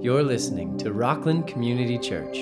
You're 0.00 0.22
listening 0.22 0.78
to 0.78 0.92
Rockland 0.92 1.48
Community 1.48 1.98
Church, 1.98 2.34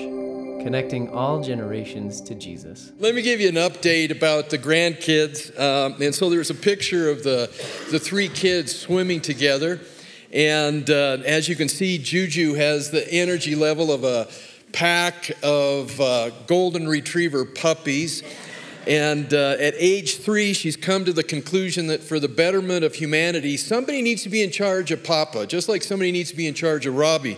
connecting 0.61 1.09
all 1.09 1.41
generations 1.41 2.21
to 2.21 2.35
Jesus. 2.35 2.91
Let 2.99 3.15
me 3.15 3.23
give 3.23 3.41
you 3.41 3.49
an 3.49 3.55
update 3.55 4.11
about 4.11 4.51
the 4.51 4.59
grandkids. 4.59 5.59
Um, 5.59 5.99
and 5.99 6.13
so 6.13 6.29
there's 6.29 6.51
a 6.51 6.55
picture 6.55 7.09
of 7.09 7.23
the, 7.23 7.49
the 7.89 7.97
three 7.97 8.29
kids 8.29 8.77
swimming 8.77 9.21
together. 9.21 9.79
And 10.31 10.87
uh, 10.87 11.17
as 11.25 11.49
you 11.49 11.55
can 11.55 11.67
see, 11.67 11.97
Juju 11.97 12.53
has 12.53 12.91
the 12.91 13.11
energy 13.11 13.55
level 13.55 13.91
of 13.91 14.03
a 14.03 14.27
pack 14.71 15.31
of 15.41 15.99
uh, 15.99 16.29
golden 16.45 16.87
retriever 16.87 17.43
puppies. 17.43 18.21
And 18.87 19.33
uh, 19.33 19.57
at 19.59 19.73
age 19.77 20.19
three, 20.19 20.53
she's 20.53 20.77
come 20.77 21.03
to 21.03 21.11
the 21.11 21.23
conclusion 21.23 21.87
that 21.87 22.01
for 22.01 22.21
the 22.21 22.29
betterment 22.29 22.85
of 22.85 22.95
humanity, 22.95 23.57
somebody 23.57 24.01
needs 24.01 24.23
to 24.23 24.29
be 24.29 24.41
in 24.41 24.49
charge 24.49 24.91
of 24.91 25.03
Papa, 25.03 25.45
just 25.45 25.67
like 25.67 25.83
somebody 25.83 26.13
needs 26.13 26.29
to 26.29 26.37
be 26.37 26.47
in 26.47 26.53
charge 26.53 26.85
of 26.85 26.95
Robbie. 26.95 27.37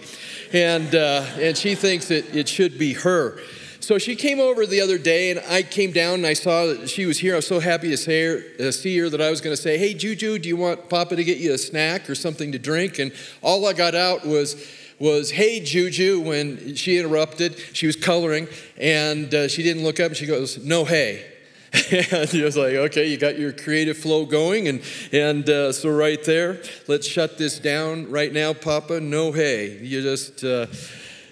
And, 0.54 0.94
uh, 0.94 1.26
and 1.40 1.58
she 1.58 1.74
thinks 1.74 2.10
that 2.10 2.36
it 2.36 2.48
should 2.48 2.78
be 2.78 2.94
her. 2.94 3.40
So 3.80 3.98
she 3.98 4.16
came 4.16 4.40
over 4.40 4.68
the 4.68 4.80
other 4.80 5.00
day, 5.00 5.32
and 5.32 5.40
I 5.50 5.64
came 5.64 5.92
down 5.92 6.16
and 6.16 6.28
I 6.28 6.34
saw 6.34 6.68
that 6.68 6.88
she 6.88 7.08
was 7.08 7.18
here. 7.18 7.34
I 7.34 7.38
was 7.38 7.48
so 7.48 7.60
happy 7.60 7.96
to 7.96 8.12
her, 8.12 8.68
uh, 8.68 8.72
see 8.72 8.96
her 9.00 9.10
that 9.10 9.20
I 9.20 9.32
was 9.32 9.42
going 9.42 9.56
to 9.56 9.62
say, 9.62 9.80
Hey, 9.80 9.96
Juju, 9.96 10.38
do 10.38 10.48
you 10.48 10.58
want 10.58 10.88
Papa 10.88 11.16
to 11.16 11.24
get 11.24 11.40
you 11.40 11.54
a 11.54 11.58
snack 11.58 12.12
or 12.12 12.14
something 12.14 12.52
to 12.52 12.60
drink? 12.60 13.00
And 13.00 13.12
all 13.42 13.66
I 13.66 13.74
got 13.74 13.96
out 13.96 14.24
was, 14.24 14.68
was, 15.00 15.32
Hey, 15.32 15.62
Juju, 15.62 16.20
when 16.20 16.76
she 16.76 17.00
interrupted. 17.00 17.58
She 17.74 17.88
was 17.88 17.96
coloring, 17.96 18.48
and 18.78 19.34
uh, 19.34 19.48
she 19.48 19.64
didn't 19.64 19.82
look 19.82 20.00
up, 20.00 20.10
and 20.10 20.18
she 20.18 20.28
goes, 20.28 20.64
No, 20.64 20.86
hey 20.86 21.26
and 21.92 22.30
he 22.30 22.42
was 22.42 22.58
like, 22.58 22.74
okay, 22.74 23.08
you 23.08 23.18
got 23.18 23.38
your 23.38 23.52
creative 23.52 23.98
flow 23.98 24.26
going. 24.26 24.68
And, 24.68 24.82
and 25.12 25.48
uh, 25.48 25.72
so, 25.72 25.90
right 25.90 26.24
there, 26.24 26.62
let's 26.88 27.08
shut 27.08 27.38
this 27.38 27.60
down 27.60 28.10
right 28.10 28.34
now, 28.34 28.54
Papa. 28.54 29.00
No 29.00 29.32
hay. 29.32 29.78
You 29.78 30.02
just, 30.02 30.44
uh, 30.44 30.66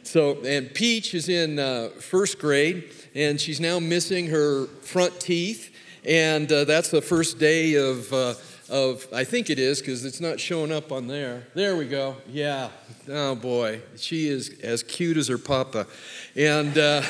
so, 0.04 0.44
and 0.46 0.72
Peach 0.74 1.16
is 1.16 1.28
in 1.28 1.58
uh, 1.58 1.90
first 2.00 2.38
grade, 2.38 2.92
and 3.16 3.42
she's 3.42 3.60
now 3.60 3.80
missing 3.80 4.28
her 4.28 4.68
front 4.68 5.20
teeth. 5.20 5.74
And 6.06 6.52
uh, 6.52 6.66
that's 6.66 6.92
the 6.92 7.02
first 7.02 7.40
day 7.40 7.74
of, 7.74 8.14
uh, 8.14 8.36
of 8.70 9.08
I 9.12 9.24
think 9.24 9.50
it 9.50 9.58
is, 9.58 9.80
because 9.80 10.06
it's 10.06 10.22
not 10.22 10.40
showing 10.40 10.72
up 10.72 10.92
on 10.92 11.08
there. 11.08 11.48
There 11.56 11.76
we 11.76 11.86
go. 11.86 12.16
Yeah. 12.30 12.70
Oh, 13.10 13.34
boy. 13.34 13.82
She 13.96 14.28
is 14.28 14.60
as 14.62 14.84
cute 14.84 15.18
as 15.18 15.30
her 15.30 15.40
Papa. 15.40 15.88
And, 16.36 16.78
uh, 16.78 17.02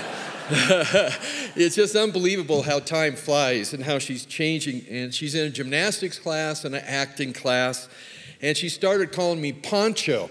it's 1.58 1.76
just 1.76 1.94
unbelievable 1.98 2.62
how 2.62 2.80
time 2.80 3.18
flies 3.18 3.74
and 3.74 3.84
how 3.84 4.00
she's 4.00 4.26
changing. 4.26 4.86
And 4.90 5.14
she's 5.14 5.36
in 5.36 5.48
a 5.48 5.50
gymnastics 5.50 6.18
class 6.18 6.64
and 6.64 6.74
an 6.74 6.84
acting 6.86 7.34
class. 7.34 7.90
And 8.42 8.56
she 8.56 8.70
started 8.70 9.12
calling 9.12 9.42
me 9.42 9.52
Poncho. 9.52 10.30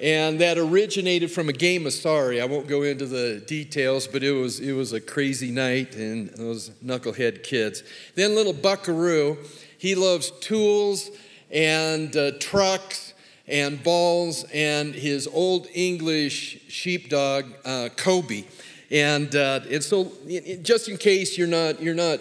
And 0.00 0.40
that 0.40 0.56
originated 0.56 1.30
from 1.30 1.50
a 1.50 1.52
game 1.52 1.86
of 1.86 1.92
sorry. 1.92 2.40
I 2.40 2.46
won't 2.46 2.66
go 2.66 2.82
into 2.82 3.04
the 3.04 3.42
details, 3.46 4.06
but 4.06 4.22
it 4.22 4.32
was, 4.32 4.58
it 4.58 4.72
was 4.72 4.94
a 4.94 5.00
crazy 5.02 5.50
night 5.50 5.96
and 5.96 6.30
those 6.30 6.70
knucklehead 6.82 7.42
kids. 7.42 7.82
Then 8.14 8.34
little 8.34 8.54
Buckaroo, 8.54 9.36
he 9.76 9.94
loves 9.94 10.30
tools 10.40 11.10
and 11.50 12.16
uh, 12.16 12.32
trucks 12.40 13.12
and 13.46 13.82
balls 13.82 14.46
and 14.54 14.94
his 14.94 15.28
old 15.28 15.66
English 15.74 16.60
sheepdog, 16.68 17.44
uh, 17.66 17.90
Kobe. 17.94 18.44
And, 18.92 19.34
uh, 19.34 19.60
and 19.70 19.82
so, 19.82 20.12
just 20.60 20.90
in 20.90 20.98
case 20.98 21.38
you're 21.38 21.48
not, 21.48 21.82
you're 21.82 21.94
not 21.94 22.20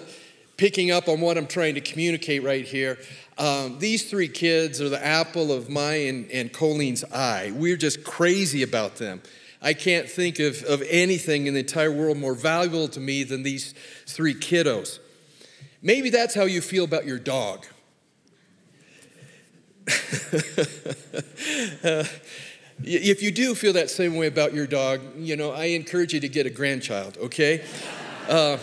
picking 0.56 0.90
up 0.90 1.10
on 1.10 1.20
what 1.20 1.38
I'm 1.38 1.48
trying 1.48 1.76
to 1.76 1.82
communicate 1.82 2.44
right 2.44 2.64
here, 2.64 2.98
um, 3.38 3.78
these 3.80 4.10
three 4.10 4.30
kids 4.30 4.80
are 4.80 4.88
the 4.88 5.06
apple 5.06 5.52
of 5.52 5.70
my 5.70 5.96
and, 5.96 6.32
and 6.32 6.54
Colleen's 6.54 7.04
eye. 7.04 7.52
We're 7.54 7.76
just 7.76 8.06
crazy 8.06 8.64
about 8.64 8.96
them. 8.96 9.22
I 9.62 9.74
can't 9.74 10.10
think 10.10 10.40
of, 10.40 10.64
of 10.64 10.82
anything 10.90 11.46
in 11.48 11.56
the 11.56 11.60
entire 11.60 11.92
world 11.92 12.18
more 12.18 12.36
valuable 12.36 12.88
to 12.88 13.02
me 13.02 13.24
than 13.24 13.44
these 13.44 13.74
three 14.08 14.34
kiddos. 14.34 15.00
Maybe 15.82 16.10
that's 16.10 16.34
how 16.34 16.44
you 16.44 16.62
feel 16.62 16.86
about 16.86 17.06
your 17.06 17.20
dog. 17.20 17.66
uh, 21.84 22.06
if 22.84 23.22
you 23.22 23.32
do 23.32 23.56
feel 23.56 23.74
that 23.74 23.90
same 23.90 24.16
way 24.16 24.28
about 24.28 24.54
your 24.54 24.68
dog, 24.68 25.02
you 25.18 25.36
know, 25.36 25.52
I 25.52 25.66
encourage 25.66 26.14
you 26.14 26.20
to 26.20 26.30
get 26.30 26.46
a 26.46 26.50
grandchild, 26.50 27.18
okay? 27.18 27.64
Uh, 28.28 28.58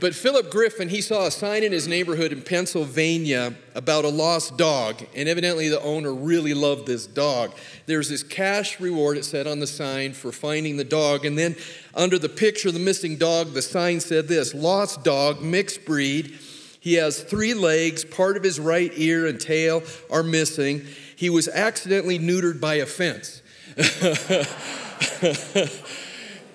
but 0.00 0.14
Philip 0.14 0.50
Griffin, 0.50 0.88
he 0.88 1.00
saw 1.00 1.26
a 1.26 1.30
sign 1.30 1.62
in 1.62 1.70
his 1.70 1.86
neighborhood 1.86 2.32
in 2.32 2.42
Pennsylvania 2.42 3.54
about 3.74 4.04
a 4.04 4.08
lost 4.08 4.56
dog, 4.56 5.02
and 5.14 5.28
evidently 5.28 5.68
the 5.68 5.80
owner 5.82 6.12
really 6.12 6.54
loved 6.54 6.86
this 6.86 7.06
dog. 7.06 7.52
There's 7.86 8.08
this 8.08 8.22
cash 8.22 8.80
reward, 8.80 9.18
it 9.18 9.24
said 9.24 9.46
on 9.46 9.60
the 9.60 9.66
sign, 9.66 10.14
for 10.14 10.32
finding 10.32 10.76
the 10.76 10.84
dog. 10.84 11.24
And 11.24 11.36
then 11.36 11.56
under 11.94 12.18
the 12.18 12.28
picture 12.28 12.68
of 12.68 12.74
the 12.74 12.80
missing 12.80 13.16
dog, 13.16 13.52
the 13.52 13.62
sign 13.62 14.00
said 14.00 14.26
this 14.26 14.54
Lost 14.54 15.04
dog, 15.04 15.42
mixed 15.42 15.84
breed. 15.84 16.38
He 16.80 16.94
has 16.94 17.22
three 17.22 17.54
legs, 17.54 18.04
part 18.04 18.36
of 18.36 18.42
his 18.42 18.60
right 18.60 18.92
ear 18.96 19.26
and 19.26 19.40
tail 19.40 19.82
are 20.10 20.22
missing 20.22 20.86
he 21.16 21.30
was 21.30 21.48
accidentally 21.48 22.18
neutered 22.18 22.60
by 22.60 22.74
a 22.74 22.86
fence. 22.86 23.42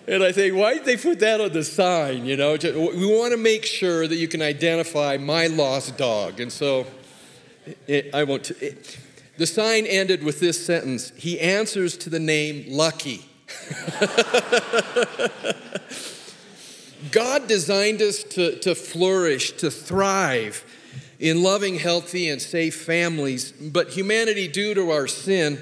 and 0.08 0.24
I 0.24 0.32
think, 0.32 0.56
why 0.56 0.76
did 0.76 0.86
they 0.86 0.98
put 0.98 1.20
that 1.20 1.42
on 1.42 1.52
the 1.52 1.64
sign? 1.64 2.26
You 2.26 2.38
know, 2.38 2.54
we 2.54 3.06
want 3.06 3.32
to 3.32 3.38
make 3.38 3.66
sure 3.66 4.08
that 4.08 4.16
you 4.16 4.28
can 4.28 4.42
identify 4.42 5.18
my 5.18 5.48
lost 5.48 5.98
dog. 5.98 6.40
And 6.40 6.52
so 6.52 6.88
it, 7.88 8.14
I 8.14 8.24
won't. 8.24 8.52
It, 8.62 8.98
the 9.38 9.48
sign 9.48 9.86
ended 9.86 10.24
with 10.24 10.40
this 10.40 10.66
sentence 10.66 11.12
He 11.16 11.40
answers 11.40 11.98
to 11.98 12.10
the 12.10 12.20
name 12.20 12.66
Lucky. 12.68 13.26
God 17.12 17.48
designed 17.48 18.02
us 18.02 18.24
to, 18.24 18.60
to 18.60 18.76
flourish, 18.76 19.54
to 19.54 19.72
thrive 19.72 20.66
in 21.20 21.44
loving, 21.44 21.78
healthy, 21.78 22.30
and 22.30 22.42
safe 22.42 22.82
families. 22.82 23.52
But 23.52 23.90
humanity, 23.90 24.48
due 24.48 24.74
to 24.74 24.90
our 24.92 25.08
sin, 25.08 25.60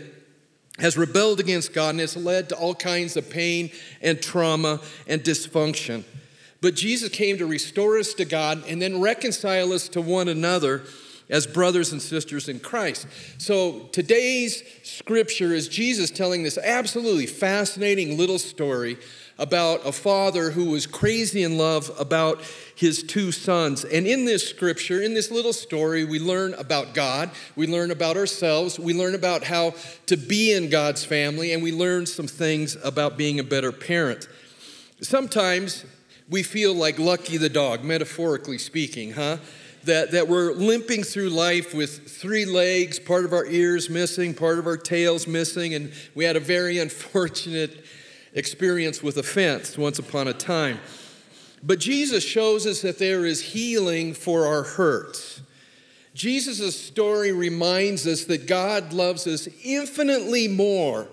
has 0.80 0.96
rebelled 0.96 1.40
against 1.40 1.74
God 1.74 1.92
and 1.92 2.00
has 2.00 2.16
led 2.16 2.50
to 2.50 2.56
all 2.56 2.76
kinds 2.76 3.18
of 3.18 3.30
pain 3.30 3.72
and 4.02 4.22
trauma 4.22 4.80
and 5.08 5.22
dysfunction. 5.24 6.04
But 6.62 6.76
Jesus 6.76 7.10
came 7.10 7.38
to 7.40 7.46
restore 7.46 7.98
us 7.98 8.14
to 8.16 8.26
God 8.26 8.64
and 8.68 8.82
then 8.82 9.02
reconcile 9.02 9.74
us 9.74 9.90
to 9.90 10.02
one 10.02 10.28
another 10.28 10.84
as 11.30 11.46
brothers 11.46 11.92
and 11.92 12.02
sisters 12.02 12.48
in 12.48 12.60
Christ. 12.60 13.08
So 13.38 13.90
today's 13.92 14.64
scripture 14.84 15.54
is 15.54 15.68
Jesus 15.68 16.10
telling 16.10 16.44
this 16.44 16.58
absolutely 16.58 17.26
fascinating 17.26 18.18
little 18.18 18.40
story 18.40 18.98
about 19.40 19.86
a 19.86 19.92
father 19.92 20.52
who 20.52 20.66
was 20.72 20.88
crazy 20.88 21.44
in 21.44 21.58
love 21.58 21.92
about 22.00 22.42
his 22.76 23.04
two 23.04 23.32
sons. 23.32 23.84
And 23.84 24.08
in 24.08 24.26
this 24.26 24.48
scripture, 24.48 25.02
in 25.02 25.14
this 25.14 25.32
little 25.32 25.54
story, 25.54 26.04
we 26.04 26.20
learn 26.20 26.54
about 26.56 26.94
God, 26.94 27.32
we 27.56 27.68
learn 27.68 27.92
about 27.92 28.18
ourselves, 28.18 28.80
we 28.80 28.94
learn 28.94 29.16
about 29.16 29.44
how 29.44 29.74
to 30.08 30.18
be 30.18 30.54
in 30.54 30.70
God's 30.70 31.04
family, 31.04 31.54
and 31.54 31.62
we 31.62 31.72
learn 31.72 32.06
some 32.06 32.28
things 32.28 32.78
about 32.84 33.18
being 33.18 33.40
a 33.40 33.44
better 33.44 33.72
parent. 33.72 34.28
Sometimes 35.02 35.86
we 36.30 36.44
feel 36.44 36.74
like 36.74 37.00
Lucky 37.00 37.38
the 37.38 37.50
dog, 37.50 37.84
metaphorically 37.84 38.58
speaking, 38.58 39.14
huh? 39.14 39.38
That, 39.84 40.12
that 40.12 40.28
we're 40.28 40.52
limping 40.52 41.04
through 41.04 41.30
life 41.30 41.74
with 41.74 42.10
three 42.12 42.44
legs, 42.44 43.00
part 43.00 43.24
of 43.24 43.32
our 43.32 43.46
ears 43.46 43.90
missing, 43.90 44.34
part 44.34 44.60
of 44.60 44.68
our 44.68 44.76
tails 44.76 45.28
missing, 45.28 45.76
and 45.76 45.94
we 46.14 46.26
had 46.26 46.36
a 46.36 46.42
very 46.42 46.78
unfortunate 46.80 47.86
experience 48.38 49.02
with 49.02 49.18
offense 49.18 49.78
once 49.78 49.98
upon 49.98 50.28
a 50.28 50.34
time. 50.34 50.80
But 51.64 51.80
Jesus 51.80 52.24
shows 52.24 52.68
us 52.68 52.82
that 52.84 53.00
there 53.00 53.26
is 53.26 53.42
healing 53.42 54.14
for 54.14 54.46
our 54.46 54.62
hurts. 54.62 55.42
Jesus' 56.14 56.80
story 56.80 57.32
reminds 57.32 58.06
us 58.06 58.26
that 58.26 58.48
God 58.48 58.94
loves 58.94 59.26
us 59.26 59.48
infinitely 59.64 60.48
more 60.48 61.08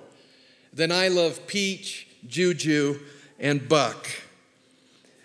than 0.73 0.93
I 0.93 1.09
love 1.09 1.47
Peach, 1.47 2.07
Juju, 2.27 3.01
and 3.39 3.69
Buck. 3.69 4.07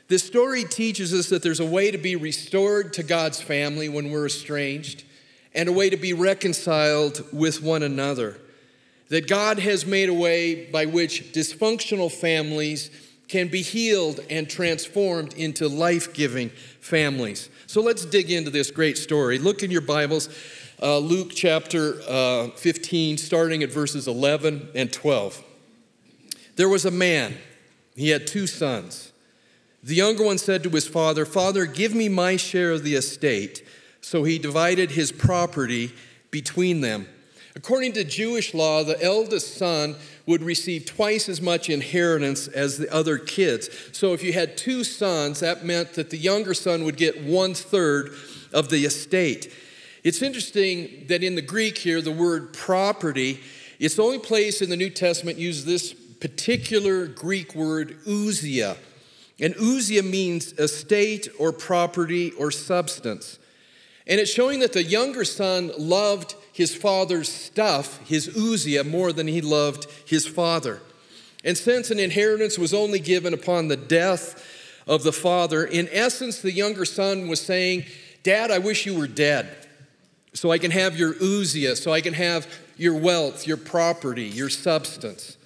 This 0.07 0.23
story 0.23 0.63
teaches 0.63 1.13
us 1.13 1.27
that 1.29 1.43
there's 1.43 1.59
a 1.59 1.65
way 1.65 1.91
to 1.91 1.97
be 1.97 2.15
restored 2.15 2.93
to 2.93 3.03
God's 3.03 3.41
family 3.41 3.89
when 3.89 4.09
we're 4.09 4.25
estranged, 4.25 5.03
and 5.53 5.67
a 5.67 5.73
way 5.73 5.89
to 5.89 5.97
be 5.97 6.13
reconciled 6.13 7.23
with 7.33 7.61
one 7.61 7.83
another 7.83 8.37
that 9.09 9.27
God 9.27 9.59
has 9.59 9.85
made 9.85 10.09
a 10.09 10.13
way 10.13 10.65
by 10.65 10.85
which 10.85 11.33
dysfunctional 11.33 12.11
families 12.11 12.89
can 13.27 13.47
be 13.47 13.61
healed 13.61 14.19
and 14.29 14.49
transformed 14.49 15.33
into 15.33 15.67
life 15.67 16.13
giving 16.13 16.49
families. 16.79 17.49
So 17.67 17.81
let's 17.81 18.05
dig 18.05 18.31
into 18.31 18.49
this 18.49 18.71
great 18.71 18.97
story. 18.97 19.37
Look 19.37 19.61
in 19.61 19.69
your 19.69 19.81
Bibles, 19.81 20.29
uh, 20.81 20.97
Luke 20.97 21.31
chapter 21.35 22.01
uh, 22.07 22.49
15, 22.49 23.17
starting 23.17 23.61
at 23.61 23.71
verses 23.71 24.07
11 24.07 24.69
and 24.73 24.91
12. 24.91 25.43
There 26.55 26.69
was 26.69 26.85
a 26.85 26.91
man, 26.91 27.37
he 27.95 28.09
had 28.09 28.25
two 28.25 28.47
sons. 28.47 29.11
The 29.83 29.95
younger 29.95 30.25
one 30.25 30.37
said 30.37 30.63
to 30.63 30.69
his 30.69 30.87
father, 30.87 31.25
Father, 31.25 31.65
give 31.65 31.93
me 31.93 32.09
my 32.09 32.35
share 32.35 32.71
of 32.71 32.83
the 32.83 32.95
estate. 32.95 33.65
So 34.01 34.23
he 34.23 34.39
divided 34.39 34.91
his 34.91 35.11
property 35.11 35.93
between 36.31 36.81
them. 36.81 37.07
According 37.55 37.93
to 37.93 38.03
Jewish 38.03 38.53
law, 38.53 38.83
the 38.83 39.01
eldest 39.03 39.57
son 39.57 39.95
would 40.25 40.43
receive 40.43 40.85
twice 40.85 41.27
as 41.27 41.41
much 41.41 41.69
inheritance 41.69 42.47
as 42.47 42.77
the 42.77 42.93
other 42.93 43.17
kids. 43.17 43.69
So 43.91 44.13
if 44.13 44.23
you 44.23 44.33
had 44.33 44.55
two 44.55 44.83
sons, 44.83 45.39
that 45.39 45.65
meant 45.65 45.93
that 45.93 46.11
the 46.11 46.17
younger 46.17 46.53
son 46.53 46.83
would 46.83 46.97
get 46.97 47.23
one 47.23 47.55
third 47.55 48.13
of 48.53 48.69
the 48.69 48.85
estate. 48.85 49.51
It's 50.03 50.21
interesting 50.21 51.05
that 51.07 51.23
in 51.23 51.35
the 51.35 51.41
Greek 51.41 51.77
here, 51.77 52.01
the 52.01 52.11
word 52.11 52.53
property, 52.53 53.41
it's 53.79 53.95
the 53.95 54.03
only 54.03 54.19
place 54.19 54.61
in 54.61 54.69
the 54.69 54.77
New 54.77 54.89
Testament 54.89 55.37
uses 55.37 55.65
this 55.65 55.93
particular 55.93 57.07
Greek 57.07 57.55
word, 57.55 57.97
ousia. 58.05 58.77
And 59.41 59.55
ousia 59.55 60.03
means 60.03 60.53
estate 60.53 61.27
or 61.39 61.51
property 61.51 62.31
or 62.31 62.51
substance. 62.51 63.39
And 64.09 64.19
it's 64.19 64.31
showing 64.31 64.59
that 64.59 64.73
the 64.73 64.83
younger 64.83 65.23
son 65.23 65.71
loved 65.77 66.35
his 66.51 66.75
father's 66.75 67.29
stuff, 67.29 68.05
his 68.07 68.27
ousia, 68.29 68.85
more 68.85 69.13
than 69.13 69.27
he 69.27 69.39
loved 69.39 69.85
his 70.05 70.27
father. 70.27 70.81
And 71.45 71.55
since 71.55 71.91
an 71.91 71.99
inheritance 71.99 72.57
was 72.57 72.73
only 72.73 72.99
given 72.99 73.33
upon 73.33 73.67
the 73.67 73.77
death 73.77 74.43
of 74.87 75.03
the 75.03 75.13
father, 75.13 75.63
in 75.63 75.87
essence, 75.91 76.41
the 76.41 76.51
younger 76.51 76.85
son 76.85 77.27
was 77.27 77.39
saying, 77.39 77.85
Dad, 78.23 78.49
I 78.49 78.57
wish 78.57 78.87
you 78.87 78.97
were 78.97 79.07
dead 79.07 79.55
so 80.33 80.51
I 80.51 80.57
can 80.57 80.71
have 80.71 80.97
your 80.97 81.13
ousia, 81.13 81.77
so 81.77 81.91
I 81.91 82.01
can 82.01 82.13
have 82.13 82.47
your 82.77 82.95
wealth, 82.95 83.47
your 83.47 83.57
property, 83.57 84.25
your 84.25 84.49
substance. 84.49 85.37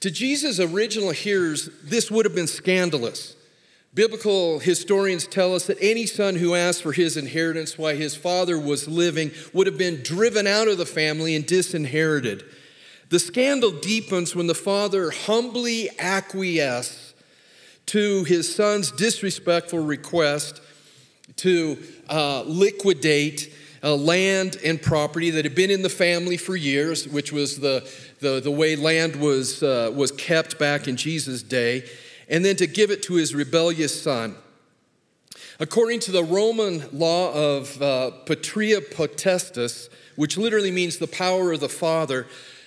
To 0.00 0.10
Jesus' 0.10 0.60
original 0.60 1.10
hearers, 1.10 1.70
this 1.82 2.10
would 2.10 2.26
have 2.26 2.34
been 2.34 2.46
scandalous. 2.46 3.34
Biblical 3.94 4.58
historians 4.58 5.24
tell 5.24 5.54
us 5.54 5.66
that 5.68 5.78
any 5.80 6.04
son 6.06 6.34
who 6.34 6.56
asked 6.56 6.82
for 6.82 6.90
his 6.90 7.16
inheritance 7.16 7.78
while 7.78 7.94
his 7.94 8.16
father 8.16 8.58
was 8.58 8.88
living 8.88 9.30
would 9.52 9.68
have 9.68 9.78
been 9.78 10.02
driven 10.02 10.48
out 10.48 10.66
of 10.66 10.78
the 10.78 10.86
family 10.86 11.36
and 11.36 11.46
disinherited. 11.46 12.42
The 13.10 13.20
scandal 13.20 13.70
deepens 13.70 14.34
when 14.34 14.48
the 14.48 14.54
father 14.54 15.10
humbly 15.10 15.90
acquiesces 16.00 17.14
to 17.86 18.24
his 18.24 18.52
son's 18.52 18.90
disrespectful 18.90 19.78
request 19.78 20.60
to 21.36 21.78
uh, 22.08 22.42
liquidate 22.46 23.54
uh, 23.84 23.94
land 23.94 24.56
and 24.64 24.80
property 24.80 25.30
that 25.30 25.44
had 25.44 25.54
been 25.54 25.70
in 25.70 25.82
the 25.82 25.88
family 25.88 26.38
for 26.38 26.56
years, 26.56 27.06
which 27.06 27.30
was 27.30 27.60
the, 27.60 27.88
the, 28.20 28.40
the 28.40 28.50
way 28.50 28.74
land 28.74 29.14
was, 29.14 29.62
uh, 29.62 29.92
was 29.94 30.10
kept 30.10 30.58
back 30.58 30.88
in 30.88 30.96
Jesus' 30.96 31.42
day 31.42 31.84
and 32.28 32.44
then 32.44 32.56
to 32.56 32.66
give 32.66 32.90
it 32.90 33.02
to 33.04 33.14
his 33.14 33.34
rebellious 33.34 34.02
son. 34.02 34.36
According 35.60 36.00
to 36.00 36.12
the 36.12 36.24
Roman 36.24 36.84
law 36.92 37.32
of 37.32 37.80
uh, 37.80 38.10
patria 38.26 38.80
potestas, 38.80 39.88
which 40.16 40.36
literally 40.36 40.70
means 40.70 40.98
the 40.98 41.06
power 41.06 41.52
of 41.52 41.60
the 41.60 41.68
father, 41.68 42.26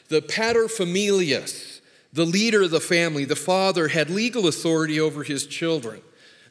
the 0.09 0.21
paterfamilias, 0.21 1.81
the 2.13 2.25
leader 2.25 2.63
of 2.63 2.71
the 2.71 2.80
family, 2.80 3.25
the 3.25 3.36
father, 3.36 3.89
had 3.89 4.09
legal 4.09 4.48
authority 4.48 5.00
over 5.00 5.24
his 5.24 5.45
children, 5.45 6.01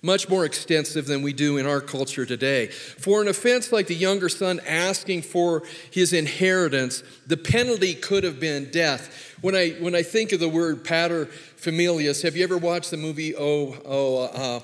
much 0.02 0.28
more 0.28 0.44
extensive 0.44 1.06
than 1.06 1.22
we 1.22 1.32
do 1.32 1.56
in 1.56 1.66
our 1.66 1.81
culture 1.81 2.26
today. 2.26 2.66
For 2.66 3.22
an 3.22 3.28
offense 3.28 3.72
like 3.72 3.87
the 3.87 3.94
younger 3.94 4.28
son 4.28 4.60
asking 4.66 5.22
for 5.22 5.62
his 5.90 6.12
inheritance, 6.12 7.02
the 7.26 7.37
penalty 7.37 7.94
could 7.94 8.25
have 8.25 8.40
been 8.40 8.70
death. 8.70 9.34
When 9.40 9.54
I, 9.54 9.70
when 9.72 9.94
I 9.94 10.02
think 10.02 10.32
of 10.32 10.40
the 10.40 10.48
word 10.48 10.84
pater 10.84 11.26
familias, 11.56 12.22
have 12.22 12.37
you 12.37 12.44
ever 12.44 12.58
watched 12.58 12.90
the 12.90 12.96
movie 12.96 13.34
Oh, 13.37 13.76
oh, 13.84 14.25
uh, 14.25 14.60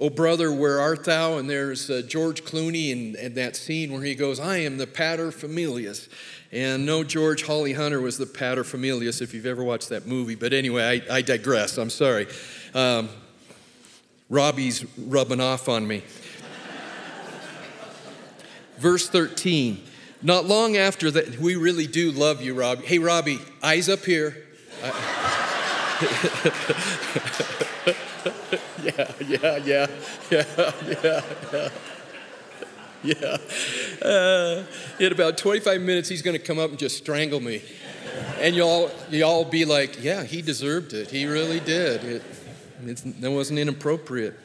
oh 0.00 0.10
Brother, 0.10 0.52
Where 0.52 0.80
Art 0.80 1.04
Thou? 1.04 1.38
And 1.38 1.48
there's 1.48 1.90
uh, 1.90 2.02
George 2.06 2.44
Clooney 2.44 2.92
and, 2.92 3.34
that 3.34 3.56
scene 3.56 3.92
where 3.92 4.02
he 4.02 4.14
goes, 4.14 4.38
I 4.38 4.58
am 4.58 4.78
the 4.78 4.86
pater 4.86 5.30
familias. 5.30 6.08
And 6.52 6.84
no, 6.84 7.02
George 7.02 7.44
Holly 7.44 7.72
Hunter 7.72 8.00
was 8.00 8.18
the 8.18 8.26
pater 8.26 8.62
familias 8.62 9.22
if 9.22 9.32
you've 9.32 9.46
ever 9.46 9.64
watched 9.64 9.88
that 9.88 10.06
movie. 10.06 10.34
But 10.34 10.52
anyway, 10.52 11.02
I, 11.10 11.16
I 11.16 11.22
digress. 11.22 11.78
I'm 11.78 11.90
sorry. 11.90 12.26
Um, 12.74 13.08
Robbie's 14.28 14.84
rubbing 14.98 15.40
off 15.40 15.68
on 15.68 15.86
me. 15.86 16.02
Verse 18.78 19.08
13. 19.08 19.82
Not 20.22 20.44
long 20.44 20.76
after 20.76 21.10
that, 21.10 21.38
we 21.38 21.56
really 21.56 21.86
do 21.86 22.12
love 22.12 22.42
you, 22.42 22.54
Robbie. 22.54 22.86
Hey, 22.86 22.98
Robbie, 22.98 23.40
eyes 23.62 23.88
up 23.88 24.04
here. 24.04 24.36
yeah, 28.82 29.12
yeah, 29.20 29.56
yeah, 29.58 29.86
yeah, 30.30 30.44
yeah, 30.86 31.22
yeah. 31.52 31.68
Yeah. 33.04 33.36
Uh, 34.00 34.64
in 35.00 35.12
about 35.12 35.36
25 35.36 35.80
minutes, 35.80 36.08
he's 36.08 36.22
going 36.22 36.38
to 36.38 36.42
come 36.42 36.58
up 36.58 36.70
and 36.70 36.78
just 36.78 36.98
strangle 36.98 37.40
me. 37.40 37.62
And 38.38 38.54
y'all, 38.54 38.90
y'all 39.10 39.44
be 39.44 39.64
like, 39.64 40.02
yeah, 40.02 40.22
he 40.22 40.42
deserved 40.42 40.92
it. 40.92 41.10
He 41.10 41.26
really 41.26 41.60
did. 41.60 42.04
It, 42.04 42.22
it 42.88 43.28
wasn't 43.28 43.58
inappropriate. 43.58 44.38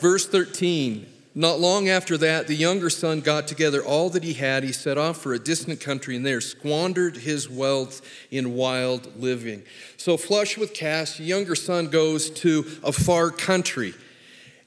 Verse 0.00 0.26
13 0.26 1.06
not 1.38 1.60
long 1.60 1.90
after 1.90 2.16
that, 2.16 2.46
the 2.46 2.54
younger 2.54 2.88
son 2.88 3.20
got 3.20 3.46
together 3.46 3.84
all 3.84 4.08
that 4.08 4.24
he 4.24 4.32
had. 4.32 4.64
He 4.64 4.72
set 4.72 4.96
off 4.96 5.18
for 5.18 5.34
a 5.34 5.38
distant 5.38 5.82
country 5.82 6.16
and 6.16 6.24
there 6.24 6.40
squandered 6.40 7.14
his 7.18 7.46
wealth 7.46 8.00
in 8.30 8.54
wild 8.54 9.20
living. 9.20 9.62
So, 9.98 10.16
flush 10.16 10.56
with 10.56 10.72
cash, 10.72 11.18
the 11.18 11.24
younger 11.24 11.54
son 11.54 11.88
goes 11.88 12.30
to 12.30 12.64
a 12.82 12.90
far 12.90 13.30
country. 13.30 13.92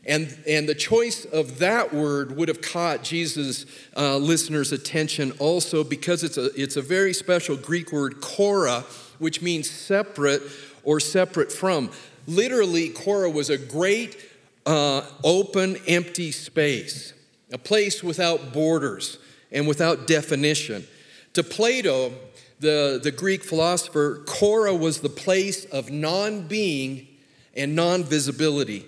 And, 0.06 0.38
and 0.48 0.70
the 0.70 0.76
choice 0.76 1.26
of 1.26 1.58
that 1.58 1.92
word 1.92 2.38
would 2.38 2.50
have 2.50 2.62
caught 2.62 3.02
Jesus' 3.02 3.66
uh, 3.98 4.18
listeners' 4.18 4.72
attention 4.72 5.32
also 5.40 5.84
because 5.84 6.24
it's 6.24 6.38
a, 6.38 6.52
it's 6.54 6.78
a 6.78 6.84
very 6.84 7.14
special 7.14 7.58
Greek 7.58 7.92
word, 7.92 8.22
kora, 8.22 8.86
which 9.18 9.42
means 9.42 9.68
separate 9.68 10.44
or 10.84 11.00
separate 11.00 11.52
from. 11.52 11.90
Literally, 12.30 12.90
kora 12.90 13.28
was 13.28 13.50
a 13.50 13.58
great 13.58 14.16
uh, 14.64 15.02
open, 15.24 15.78
empty 15.88 16.32
space, 16.32 17.14
a 17.52 17.58
place 17.58 18.04
without 18.04 18.54
borders 18.54 19.18
and 19.52 19.68
without 19.68 20.06
definition. 20.06 20.86
To 21.34 21.42
Plato, 21.42 22.14
the, 22.60 23.00
the 23.02 23.12
Greek 23.12 23.44
philosopher, 23.44 24.24
Kora 24.28 24.76
was 24.76 25.02
the 25.02 25.10
place 25.10 25.66
of 25.66 25.90
non 25.90 26.48
being 26.48 27.08
and 27.56 27.76
non 27.76 28.04
visibility. 28.04 28.86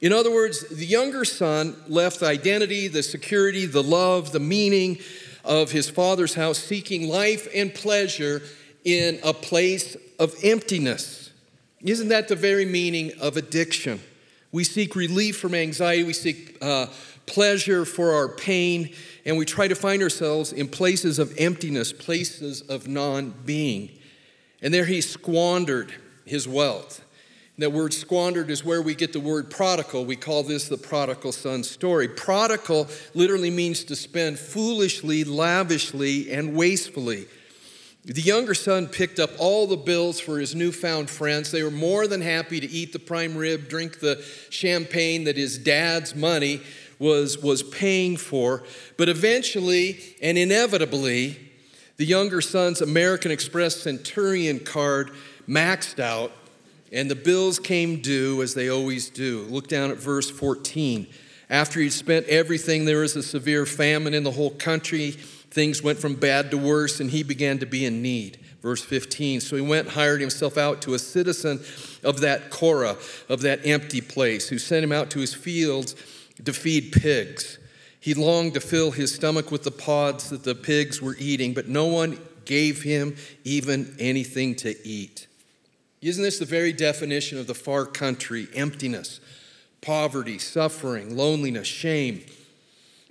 In 0.00 0.12
other 0.12 0.30
words, 0.30 0.68
the 0.68 0.86
younger 0.86 1.24
son 1.24 1.74
left 1.88 2.20
the 2.20 2.26
identity, 2.26 2.86
the 2.86 3.02
security, 3.02 3.66
the 3.66 3.82
love, 3.82 4.30
the 4.30 4.38
meaning 4.38 4.98
of 5.44 5.72
his 5.72 5.90
father's 5.90 6.34
house, 6.34 6.58
seeking 6.58 7.08
life 7.08 7.48
and 7.52 7.74
pleasure 7.74 8.40
in 8.84 9.18
a 9.24 9.34
place 9.34 9.96
of 10.20 10.32
emptiness. 10.44 11.27
Isn't 11.82 12.08
that 12.08 12.28
the 12.28 12.36
very 12.36 12.64
meaning 12.64 13.12
of 13.20 13.36
addiction? 13.36 14.00
We 14.50 14.64
seek 14.64 14.96
relief 14.96 15.38
from 15.38 15.54
anxiety, 15.54 16.02
we 16.02 16.12
seek 16.12 16.58
uh, 16.60 16.86
pleasure 17.26 17.84
for 17.84 18.14
our 18.14 18.28
pain, 18.28 18.94
and 19.24 19.36
we 19.36 19.44
try 19.44 19.68
to 19.68 19.74
find 19.74 20.02
ourselves 20.02 20.52
in 20.52 20.68
places 20.68 21.18
of 21.18 21.34
emptiness, 21.38 21.92
places 21.92 22.62
of 22.62 22.88
non 22.88 23.34
being. 23.44 23.90
And 24.60 24.74
there 24.74 24.86
he 24.86 25.00
squandered 25.00 25.92
his 26.24 26.48
wealth. 26.48 27.04
That 27.58 27.72
word 27.72 27.92
squandered 27.92 28.50
is 28.50 28.64
where 28.64 28.80
we 28.80 28.94
get 28.94 29.12
the 29.12 29.20
word 29.20 29.50
prodigal. 29.50 30.04
We 30.04 30.14
call 30.14 30.44
this 30.44 30.68
the 30.68 30.76
prodigal 30.76 31.32
son 31.32 31.64
story. 31.64 32.06
Prodigal 32.06 32.86
literally 33.14 33.50
means 33.50 33.82
to 33.84 33.96
spend 33.96 34.38
foolishly, 34.38 35.24
lavishly, 35.24 36.30
and 36.30 36.54
wastefully. 36.54 37.26
The 38.14 38.22
younger 38.22 38.54
son 38.54 38.86
picked 38.86 39.18
up 39.18 39.30
all 39.38 39.66
the 39.66 39.76
bills 39.76 40.18
for 40.18 40.38
his 40.38 40.54
newfound 40.54 41.10
friends. 41.10 41.50
They 41.50 41.62
were 41.62 41.70
more 41.70 42.06
than 42.06 42.22
happy 42.22 42.58
to 42.58 42.66
eat 42.66 42.94
the 42.94 42.98
prime 42.98 43.36
rib, 43.36 43.68
drink 43.68 44.00
the 44.00 44.24
champagne 44.48 45.24
that 45.24 45.36
his 45.36 45.58
dad's 45.58 46.14
money 46.14 46.62
was, 46.98 47.36
was 47.42 47.62
paying 47.62 48.16
for. 48.16 48.64
But 48.96 49.10
eventually 49.10 50.00
and 50.22 50.38
inevitably, 50.38 51.38
the 51.98 52.06
younger 52.06 52.40
son's 52.40 52.80
American 52.80 53.30
Express 53.30 53.76
Centurion 53.76 54.60
card 54.60 55.10
maxed 55.46 56.00
out, 56.00 56.32
and 56.90 57.10
the 57.10 57.14
bills 57.14 57.58
came 57.58 58.00
due 58.00 58.40
as 58.40 58.54
they 58.54 58.70
always 58.70 59.10
do. 59.10 59.42
Look 59.50 59.68
down 59.68 59.90
at 59.90 59.98
verse 59.98 60.30
14. 60.30 61.06
After 61.50 61.80
he'd 61.80 61.90
spent 61.90 62.26
everything, 62.26 62.86
there 62.86 63.00
was 63.00 63.16
a 63.16 63.22
severe 63.22 63.66
famine 63.66 64.14
in 64.14 64.22
the 64.22 64.30
whole 64.30 64.50
country 64.50 65.16
things 65.50 65.82
went 65.82 65.98
from 65.98 66.14
bad 66.14 66.50
to 66.50 66.58
worse, 66.58 67.00
and 67.00 67.10
he 67.10 67.22
began 67.22 67.58
to 67.58 67.66
be 67.66 67.84
in 67.84 68.02
need. 68.02 68.38
Verse 68.62 68.84
15. 68.84 69.40
So 69.40 69.56
he 69.56 69.62
went 69.62 69.88
hired 69.88 70.20
himself 70.20 70.58
out 70.58 70.82
to 70.82 70.94
a 70.94 70.98
citizen 70.98 71.60
of 72.02 72.20
that 72.20 72.50
Kora, 72.50 72.96
of 73.28 73.42
that 73.42 73.66
empty 73.66 74.00
place, 74.00 74.48
who 74.48 74.58
sent 74.58 74.84
him 74.84 74.92
out 74.92 75.10
to 75.10 75.20
his 75.20 75.34
fields 75.34 75.94
to 76.44 76.52
feed 76.52 76.92
pigs. 76.92 77.58
He 78.00 78.14
longed 78.14 78.54
to 78.54 78.60
fill 78.60 78.90
his 78.90 79.14
stomach 79.14 79.50
with 79.50 79.64
the 79.64 79.70
pods 79.70 80.30
that 80.30 80.44
the 80.44 80.54
pigs 80.54 81.02
were 81.02 81.16
eating, 81.18 81.54
but 81.54 81.68
no 81.68 81.86
one 81.86 82.18
gave 82.44 82.82
him 82.82 83.16
even 83.44 83.94
anything 83.98 84.54
to 84.56 84.74
eat. 84.86 85.26
Isn't 86.00 86.22
this 86.22 86.38
the 86.38 86.44
very 86.44 86.72
definition 86.72 87.38
of 87.38 87.46
the 87.46 87.54
far 87.54 87.84
country? 87.84 88.48
Emptiness, 88.54 89.20
poverty, 89.80 90.38
suffering, 90.38 91.16
loneliness, 91.16 91.66
shame. 91.66 92.22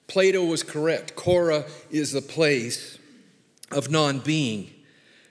Plato 0.07 0.43
was 0.43 0.63
correct. 0.63 1.15
Kora 1.15 1.65
is 1.91 2.11
the 2.11 2.21
place 2.21 2.97
of 3.71 3.91
non 3.91 4.19
being. 4.19 4.71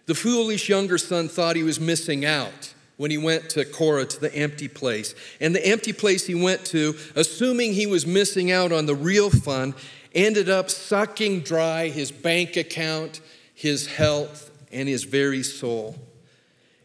The 0.06 0.14
foolish 0.14 0.68
younger 0.68 0.98
son 0.98 1.28
thought 1.28 1.56
he 1.56 1.62
was 1.62 1.80
missing 1.80 2.24
out 2.24 2.74
when 2.96 3.10
he 3.10 3.18
went 3.18 3.50
to 3.50 3.64
Kora 3.64 4.06
to 4.06 4.20
the 4.20 4.34
empty 4.34 4.68
place. 4.68 5.14
And 5.40 5.54
the 5.54 5.66
empty 5.66 5.92
place 5.92 6.26
he 6.26 6.34
went 6.34 6.64
to, 6.66 6.94
assuming 7.14 7.72
he 7.72 7.86
was 7.86 8.06
missing 8.06 8.50
out 8.50 8.72
on 8.72 8.86
the 8.86 8.94
real 8.94 9.30
fun, 9.30 9.74
ended 10.14 10.48
up 10.48 10.70
sucking 10.70 11.40
dry 11.40 11.88
his 11.88 12.10
bank 12.10 12.56
account, 12.56 13.20
his 13.54 13.86
health, 13.86 14.50
and 14.72 14.88
his 14.88 15.04
very 15.04 15.42
soul. 15.42 15.96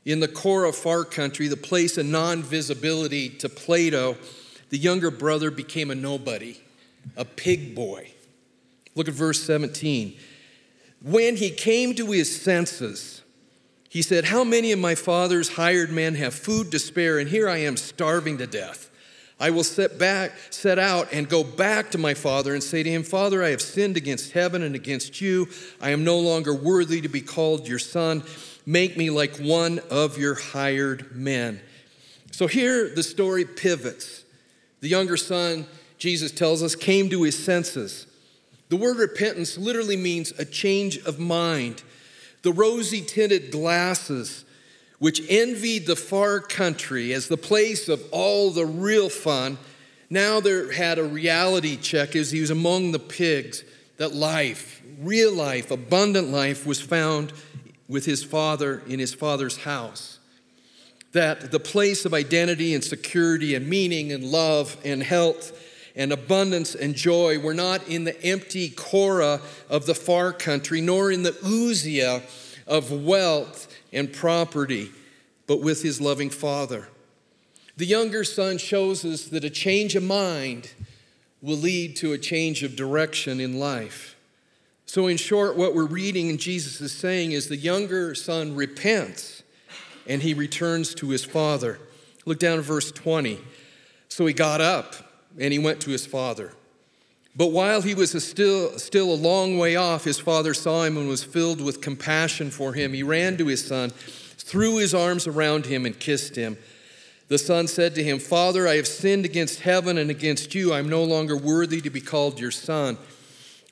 In 0.03 0.19
the 0.19 0.27
Kora 0.27 0.73
far 0.73 1.05
country, 1.05 1.47
the 1.47 1.57
place 1.57 1.97
of 1.97 2.05
non 2.05 2.41
visibility 2.41 3.29
to 3.29 3.49
Plato, 3.49 4.17
the 4.69 4.77
younger 4.77 5.11
brother 5.11 5.51
became 5.51 5.91
a 5.91 5.95
nobody, 5.95 6.57
a 7.15 7.25
pig 7.25 7.75
boy. 7.75 8.11
Look 8.95 9.07
at 9.07 9.13
verse 9.13 9.41
17. 9.43 10.15
When 11.03 11.35
he 11.35 11.49
came 11.49 11.95
to 11.95 12.11
his 12.11 12.41
senses, 12.41 13.21
he 13.89 14.01
said, 14.01 14.25
How 14.25 14.43
many 14.43 14.71
of 14.71 14.79
my 14.79 14.95
father's 14.95 15.49
hired 15.49 15.91
men 15.91 16.15
have 16.15 16.33
food 16.33 16.71
to 16.71 16.79
spare, 16.79 17.19
and 17.19 17.29
here 17.29 17.49
I 17.49 17.57
am 17.57 17.77
starving 17.77 18.37
to 18.37 18.47
death? 18.47 18.89
I 19.41 19.49
will 19.49 19.63
set 19.63 19.97
back, 19.97 20.33
set 20.51 20.77
out 20.77 21.11
and 21.11 21.27
go 21.27 21.43
back 21.43 21.89
to 21.91 21.97
my 21.97 22.13
father 22.13 22.53
and 22.53 22.63
say 22.63 22.83
to 22.83 22.89
him, 22.89 23.01
Father, 23.01 23.43
I 23.43 23.49
have 23.49 23.61
sinned 23.61 23.97
against 23.97 24.33
heaven 24.33 24.61
and 24.61 24.75
against 24.75 25.19
you. 25.19 25.49
I 25.81 25.89
am 25.89 26.03
no 26.03 26.19
longer 26.19 26.53
worthy 26.53 27.01
to 27.01 27.09
be 27.09 27.21
called 27.21 27.67
your 27.67 27.79
son. 27.79 28.23
Make 28.67 28.97
me 28.97 29.09
like 29.09 29.37
one 29.37 29.79
of 29.89 30.19
your 30.19 30.35
hired 30.35 31.15
men. 31.15 31.59
So 32.31 32.45
here 32.45 32.93
the 32.93 33.01
story 33.01 33.45
pivots. 33.45 34.23
The 34.81 34.89
younger 34.89 35.17
son, 35.17 35.65
Jesus 36.01 36.31
tells 36.31 36.63
us, 36.63 36.73
came 36.73 37.11
to 37.11 37.21
his 37.21 37.37
senses. 37.37 38.07
The 38.69 38.75
word 38.75 38.97
repentance 38.97 39.55
literally 39.55 39.97
means 39.97 40.31
a 40.31 40.45
change 40.45 40.97
of 41.05 41.19
mind. 41.19 41.83
The 42.41 42.51
rosy 42.51 43.01
tinted 43.01 43.51
glasses, 43.51 44.43
which 44.97 45.21
envied 45.29 45.85
the 45.85 45.95
far 45.95 46.39
country 46.39 47.13
as 47.13 47.27
the 47.27 47.37
place 47.37 47.87
of 47.87 48.03
all 48.09 48.49
the 48.49 48.65
real 48.65 49.09
fun, 49.09 49.59
now 50.09 50.39
there 50.39 50.71
had 50.71 50.97
a 50.97 51.03
reality 51.03 51.77
check 51.77 52.15
as 52.15 52.31
he 52.31 52.41
was 52.41 52.49
among 52.49 52.93
the 52.93 52.99
pigs 52.99 53.63
that 53.97 54.11
life, 54.11 54.81
real 54.99 55.31
life, 55.31 55.69
abundant 55.69 56.29
life, 56.29 56.65
was 56.65 56.81
found 56.81 57.31
with 57.87 58.05
his 58.05 58.23
father 58.23 58.81
in 58.87 58.97
his 58.97 59.13
father's 59.13 59.57
house. 59.57 60.17
That 61.11 61.51
the 61.51 61.59
place 61.59 62.05
of 62.05 62.13
identity 62.15 62.73
and 62.73 62.83
security 62.83 63.53
and 63.53 63.67
meaning 63.67 64.11
and 64.11 64.23
love 64.23 64.77
and 64.83 65.03
health 65.03 65.67
and 65.95 66.11
abundance 66.11 66.75
and 66.75 66.95
joy 66.95 67.39
were 67.39 67.53
not 67.53 67.87
in 67.87 68.03
the 68.03 68.21
empty 68.23 68.69
Kora 68.69 69.41
of 69.69 69.85
the 69.85 69.95
far 69.95 70.31
country, 70.31 70.81
nor 70.81 71.11
in 71.11 71.23
the 71.23 71.31
ousia 71.31 72.23
of 72.67 72.91
wealth 72.91 73.67
and 73.91 74.11
property, 74.11 74.91
but 75.47 75.61
with 75.61 75.83
his 75.83 75.99
loving 75.99 76.29
father. 76.29 76.87
The 77.77 77.85
younger 77.85 78.23
son 78.23 78.57
shows 78.57 79.03
us 79.03 79.25
that 79.25 79.43
a 79.43 79.49
change 79.49 79.95
of 79.95 80.03
mind 80.03 80.73
will 81.41 81.57
lead 81.57 81.95
to 81.97 82.13
a 82.13 82.17
change 82.17 82.63
of 82.63 82.75
direction 82.75 83.39
in 83.39 83.59
life. 83.59 84.15
So, 84.85 85.07
in 85.07 85.17
short, 85.17 85.55
what 85.55 85.73
we're 85.73 85.85
reading 85.85 86.29
and 86.29 86.39
Jesus 86.39 86.81
is 86.81 86.91
saying 86.91 87.31
is 87.31 87.47
the 87.47 87.55
younger 87.57 88.13
son 88.13 88.55
repents 88.55 89.41
and 90.07 90.21
he 90.21 90.33
returns 90.33 90.93
to 90.95 91.09
his 91.09 91.23
father. 91.23 91.79
Look 92.25 92.39
down 92.39 92.59
at 92.59 92.65
verse 92.65 92.91
20. 92.91 93.39
So 94.09 94.25
he 94.25 94.33
got 94.33 94.61
up 94.61 94.93
and 95.39 95.53
he 95.53 95.59
went 95.59 95.81
to 95.81 95.91
his 95.91 96.05
father. 96.05 96.53
But 97.35 97.47
while 97.47 97.81
he 97.81 97.95
was 97.95 98.11
still, 98.23 98.77
still 98.77 99.11
a 99.11 99.15
long 99.15 99.57
way 99.57 99.75
off, 99.75 100.03
his 100.03 100.19
father 100.19 100.53
saw 100.53 100.83
him 100.83 100.97
and 100.97 101.07
was 101.07 101.23
filled 101.23 101.61
with 101.61 101.81
compassion 101.81 102.51
for 102.51 102.73
him. 102.73 102.93
He 102.93 103.03
ran 103.03 103.37
to 103.37 103.47
his 103.47 103.65
son, 103.65 103.91
threw 103.91 104.77
his 104.77 104.93
arms 104.93 105.27
around 105.27 105.65
him, 105.65 105.85
and 105.85 105.97
kissed 105.97 106.35
him. 106.35 106.57
The 107.29 107.37
son 107.37 107.67
said 107.67 107.95
to 107.95 108.03
him, 108.03 108.19
Father, 108.19 108.67
I 108.67 108.75
have 108.75 108.87
sinned 108.87 109.23
against 109.23 109.61
heaven 109.61 109.97
and 109.97 110.09
against 110.09 110.53
you. 110.53 110.73
I'm 110.73 110.89
no 110.89 111.05
longer 111.05 111.37
worthy 111.37 111.79
to 111.79 111.89
be 111.89 112.01
called 112.01 112.41
your 112.41 112.51
son. 112.51 112.97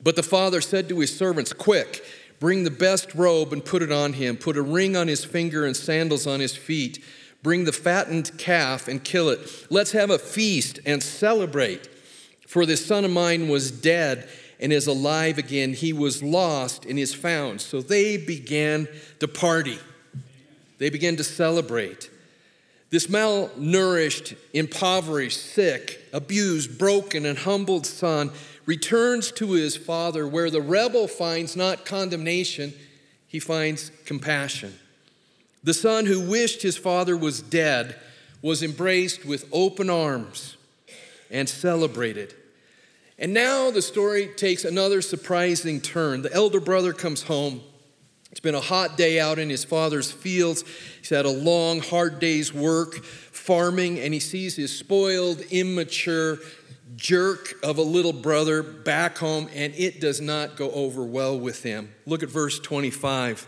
But 0.02 0.16
the 0.16 0.24
father 0.24 0.62
said 0.62 0.88
to 0.88 1.00
his 1.02 1.14
servants, 1.14 1.52
Quick, 1.52 2.02
bring 2.40 2.64
the 2.64 2.72
best 2.72 3.14
robe 3.14 3.52
and 3.52 3.64
put 3.64 3.82
it 3.82 3.92
on 3.92 4.14
him. 4.14 4.38
Put 4.38 4.56
a 4.56 4.62
ring 4.62 4.96
on 4.96 5.10
his 5.10 5.26
finger 5.26 5.66
and 5.66 5.76
sandals 5.76 6.26
on 6.26 6.40
his 6.40 6.56
feet. 6.56 7.04
Bring 7.42 7.64
the 7.64 7.72
fattened 7.72 8.38
calf 8.38 8.88
and 8.88 9.04
kill 9.04 9.30
it. 9.30 9.40
Let's 9.70 9.92
have 9.92 10.10
a 10.10 10.20
feast 10.20 10.80
and 10.86 11.02
celebrate. 11.02 11.88
For 12.48 12.66
this 12.66 12.86
son 12.86 13.06
of 13.06 13.12
mine 13.12 13.48
was 13.48 13.72
dead 13.72 14.28
and 14.60 14.74
is 14.74 14.88
alive 14.88 15.38
again. 15.38 15.74
He 15.74 15.94
was 15.94 16.22
lost 16.22 16.86
and 16.86 17.00
is 17.00 17.14
found. 17.14 17.62
So 17.62 17.82
they 17.82 18.18
began 18.18 18.88
to 19.20 19.28
party, 19.28 19.80
they 20.80 20.90
began 20.90 21.16
to 21.18 21.24
celebrate. 21.24 22.10
This 22.90 23.06
malnourished, 23.06 24.36
impoverished, 24.52 25.40
sick, 25.40 26.02
abused, 26.12 26.80
broken, 26.80 27.26
and 27.26 27.38
humbled 27.38 27.86
son 27.86 28.32
returns 28.66 29.32
to 29.34 29.52
his 29.52 29.78
father, 29.78 30.28
where 30.28 30.50
the 30.50 30.62
rebel 30.62 31.08
finds 31.08 31.56
not 31.56 31.86
condemnation, 31.86 32.74
he 33.28 33.40
finds 33.40 33.92
compassion. 34.06 34.74
The 35.64 35.74
son 35.74 36.06
who 36.06 36.30
wished 36.30 36.62
his 36.62 36.78
father 36.78 37.18
was 37.18 37.42
dead 37.42 37.96
was 38.42 38.64
embraced 38.64 39.26
with 39.26 39.50
open 39.52 39.90
arms 39.90 40.58
and 41.30 41.50
celebrated. 41.50 42.34
And 43.18 43.34
now 43.34 43.70
the 43.70 43.82
story 43.82 44.30
takes 44.38 44.64
another 44.64 45.02
surprising 45.02 45.82
turn. 45.82 46.22
The 46.22 46.34
elder 46.34 46.62
brother 46.62 46.94
comes 46.94 47.24
home. 47.24 47.62
It's 48.32 48.40
been 48.40 48.56
a 48.56 48.62
hot 48.62 48.96
day 48.96 49.20
out 49.20 49.40
in 49.40 49.50
his 49.50 49.66
father's 49.66 50.12
fields. 50.12 50.64
He's 51.00 51.10
had 51.10 51.26
a 51.26 51.32
long, 51.32 51.82
hard 51.82 52.20
day's 52.20 52.54
work 52.54 53.04
farming, 53.04 54.00
and 54.00 54.14
he 54.14 54.20
sees 54.20 54.56
his 54.56 54.78
spoiled, 54.78 55.42
immature 55.50 56.38
jerk 56.96 57.56
of 57.64 57.78
a 57.78 57.82
little 57.82 58.14
brother 58.14 58.62
back 58.62 59.18
home, 59.18 59.50
and 59.54 59.74
it 59.76 60.00
does 60.00 60.22
not 60.22 60.56
go 60.56 60.72
over 60.72 61.04
well 61.04 61.38
with 61.38 61.64
him. 61.64 61.94
Look 62.06 62.24
at 62.24 62.30
verse 62.30 62.60
25. 62.60 63.48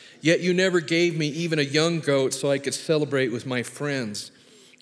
Yet 0.21 0.41
you 0.41 0.53
never 0.53 0.79
gave 0.79 1.17
me 1.17 1.27
even 1.27 1.57
a 1.59 1.63
young 1.63 1.99
goat 1.99 2.33
so 2.33 2.49
I 2.49 2.59
could 2.59 2.75
celebrate 2.75 3.31
with 3.31 3.45
my 3.45 3.63
friends. 3.63 4.31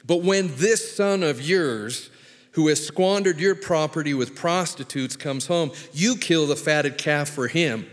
But 0.05 0.21
when 0.21 0.55
this 0.57 0.95
son 0.95 1.23
of 1.23 1.41
yours, 1.41 2.09
who 2.51 2.67
has 2.67 2.85
squandered 2.85 3.39
your 3.39 3.55
property 3.55 4.13
with 4.13 4.35
prostitutes, 4.35 5.15
comes 5.15 5.47
home, 5.47 5.71
you 5.93 6.17
kill 6.17 6.45
the 6.45 6.55
fatted 6.57 6.97
calf 6.97 7.29
for 7.29 7.47
him. 7.47 7.89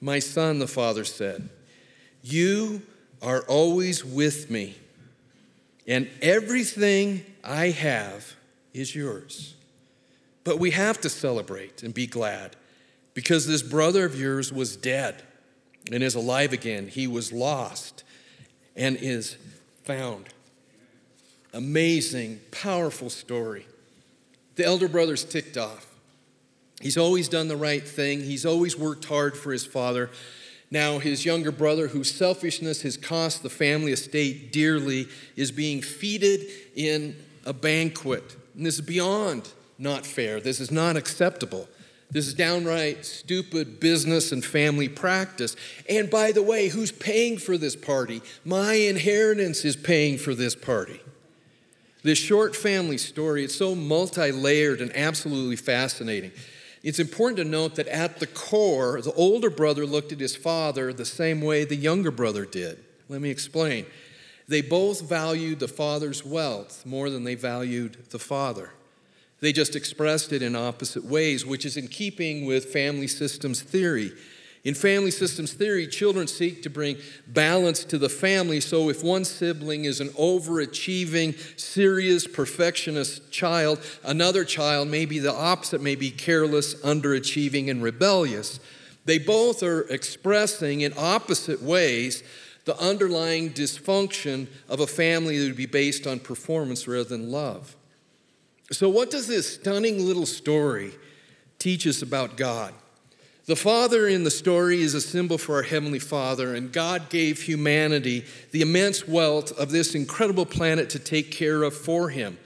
My 0.00 0.18
son, 0.18 0.58
the 0.58 0.66
father 0.66 1.04
said, 1.04 1.48
You 2.22 2.82
are 3.20 3.42
always 3.42 4.04
with 4.04 4.50
me, 4.50 4.76
and 5.86 6.08
everything 6.22 7.24
I 7.44 7.70
have 7.70 8.34
is 8.72 8.94
yours. 8.94 9.54
But 10.44 10.58
we 10.58 10.70
have 10.70 11.00
to 11.00 11.10
celebrate 11.10 11.82
and 11.82 11.92
be 11.92 12.06
glad 12.06 12.56
because 13.14 13.46
this 13.46 13.62
brother 13.62 14.04
of 14.04 14.18
yours 14.18 14.52
was 14.52 14.76
dead 14.76 15.22
and 15.92 16.02
is 16.02 16.14
alive 16.14 16.52
again. 16.52 16.88
He 16.88 17.06
was 17.06 17.32
lost 17.32 18.04
and 18.74 18.96
is 18.96 19.36
found. 19.84 20.28
Amazing, 21.52 22.40
powerful 22.50 23.08
story. 23.08 23.66
The 24.56 24.64
elder 24.64 24.88
brother's 24.88 25.24
ticked 25.24 25.56
off. 25.56 25.86
He's 26.80 26.98
always 26.98 27.28
done 27.28 27.48
the 27.48 27.56
right 27.56 27.86
thing, 27.86 28.20
he's 28.20 28.44
always 28.44 28.76
worked 28.76 29.06
hard 29.06 29.36
for 29.36 29.52
his 29.52 29.64
father. 29.64 30.10
Now, 30.68 30.98
his 30.98 31.24
younger 31.24 31.52
brother, 31.52 31.86
whose 31.86 32.12
selfishness 32.12 32.82
has 32.82 32.96
cost 32.96 33.44
the 33.44 33.48
family 33.48 33.92
estate 33.92 34.52
dearly, 34.52 35.06
is 35.36 35.52
being 35.52 35.80
feted 35.80 36.40
in 36.74 37.16
a 37.44 37.52
banquet. 37.52 38.36
And 38.56 38.66
this 38.66 38.74
is 38.74 38.80
beyond 38.80 39.48
not 39.78 40.04
fair. 40.04 40.40
This 40.40 40.58
is 40.58 40.72
not 40.72 40.96
acceptable. 40.96 41.68
This 42.10 42.28
is 42.28 42.34
downright 42.34 43.04
stupid 43.04 43.80
business 43.80 44.30
and 44.30 44.44
family 44.44 44.88
practice. 44.88 45.56
And 45.88 46.08
by 46.08 46.32
the 46.32 46.42
way, 46.42 46.68
who's 46.68 46.92
paying 46.92 47.36
for 47.38 47.58
this 47.58 47.74
party? 47.74 48.22
My 48.44 48.74
inheritance 48.74 49.64
is 49.64 49.76
paying 49.76 50.18
for 50.18 50.34
this 50.34 50.54
party. 50.54 51.00
This 52.02 52.18
short 52.18 52.54
family 52.54 52.98
story, 52.98 53.42
it's 53.42 53.56
so 53.56 53.74
multi 53.74 54.30
layered 54.30 54.80
and 54.80 54.94
absolutely 54.94 55.56
fascinating. 55.56 56.30
It's 56.84 57.00
important 57.00 57.38
to 57.38 57.44
note 57.44 57.74
that 57.74 57.88
at 57.88 58.20
the 58.20 58.28
core, 58.28 59.02
the 59.02 59.12
older 59.14 59.50
brother 59.50 59.84
looked 59.84 60.12
at 60.12 60.20
his 60.20 60.36
father 60.36 60.92
the 60.92 61.04
same 61.04 61.40
way 61.40 61.64
the 61.64 61.74
younger 61.74 62.12
brother 62.12 62.44
did. 62.44 62.84
Let 63.08 63.20
me 63.20 63.30
explain. 63.30 63.86
They 64.46 64.62
both 64.62 65.00
valued 65.00 65.58
the 65.58 65.66
father's 65.66 66.24
wealth 66.24 66.86
more 66.86 67.10
than 67.10 67.24
they 67.24 67.34
valued 67.34 68.10
the 68.10 68.20
father. 68.20 68.70
They 69.40 69.52
just 69.52 69.76
expressed 69.76 70.32
it 70.32 70.42
in 70.42 70.56
opposite 70.56 71.04
ways, 71.04 71.44
which 71.44 71.66
is 71.66 71.76
in 71.76 71.88
keeping 71.88 72.46
with 72.46 72.72
family 72.72 73.06
systems 73.06 73.62
theory. 73.62 74.12
In 74.64 74.74
family 74.74 75.12
systems 75.12 75.52
theory, 75.52 75.86
children 75.86 76.26
seek 76.26 76.62
to 76.64 76.70
bring 76.70 76.96
balance 77.28 77.84
to 77.84 77.98
the 77.98 78.08
family. 78.08 78.60
So, 78.60 78.88
if 78.88 79.04
one 79.04 79.24
sibling 79.24 79.84
is 79.84 80.00
an 80.00 80.08
overachieving, 80.08 81.38
serious, 81.56 82.26
perfectionist 82.26 83.30
child, 83.30 83.78
another 84.02 84.44
child 84.44 84.88
may 84.88 85.04
be 85.04 85.20
the 85.20 85.32
opposite, 85.32 85.80
may 85.80 85.94
be 85.94 86.10
careless, 86.10 86.74
underachieving, 86.82 87.70
and 87.70 87.80
rebellious. 87.80 88.58
They 89.04 89.18
both 89.18 89.62
are 89.62 89.82
expressing 89.82 90.80
in 90.80 90.92
opposite 90.96 91.62
ways 91.62 92.24
the 92.64 92.76
underlying 92.80 93.50
dysfunction 93.50 94.48
of 94.68 94.80
a 94.80 94.86
family 94.88 95.38
that 95.38 95.46
would 95.46 95.56
be 95.56 95.66
based 95.66 96.08
on 96.08 96.18
performance 96.18 96.88
rather 96.88 97.04
than 97.04 97.30
love. 97.30 97.76
So, 98.72 98.88
what 98.88 99.10
does 99.10 99.28
this 99.28 99.54
stunning 99.54 100.04
little 100.04 100.26
story 100.26 100.92
teach 101.58 101.86
us 101.86 102.02
about 102.02 102.36
God? 102.36 102.74
The 103.46 103.54
Father 103.54 104.08
in 104.08 104.24
the 104.24 104.30
story 104.30 104.82
is 104.82 104.94
a 104.94 105.00
symbol 105.00 105.38
for 105.38 105.54
our 105.54 105.62
Heavenly 105.62 106.00
Father, 106.00 106.52
and 106.56 106.72
God 106.72 107.08
gave 107.10 107.42
humanity 107.42 108.24
the 108.50 108.62
immense 108.62 109.06
wealth 109.06 109.56
of 109.56 109.70
this 109.70 109.94
incredible 109.94 110.46
planet 110.46 110.90
to 110.90 110.98
take 110.98 111.30
care 111.30 111.62
of 111.62 111.74
for 111.74 112.10
Him. 112.10 112.38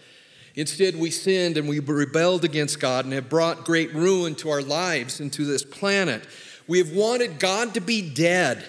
Instead, 0.54 0.96
we 0.96 1.10
sinned 1.10 1.56
and 1.56 1.66
we 1.66 1.78
rebelled 1.78 2.44
against 2.44 2.80
God 2.80 3.06
and 3.06 3.14
have 3.14 3.30
brought 3.30 3.64
great 3.64 3.94
ruin 3.94 4.34
to 4.36 4.50
our 4.50 4.60
lives 4.60 5.20
and 5.20 5.32
to 5.32 5.46
this 5.46 5.64
planet. 5.64 6.22
We 6.66 6.76
have 6.78 6.92
wanted 6.92 7.38
God 7.38 7.72
to 7.74 7.80
be 7.80 8.02
dead 8.02 8.62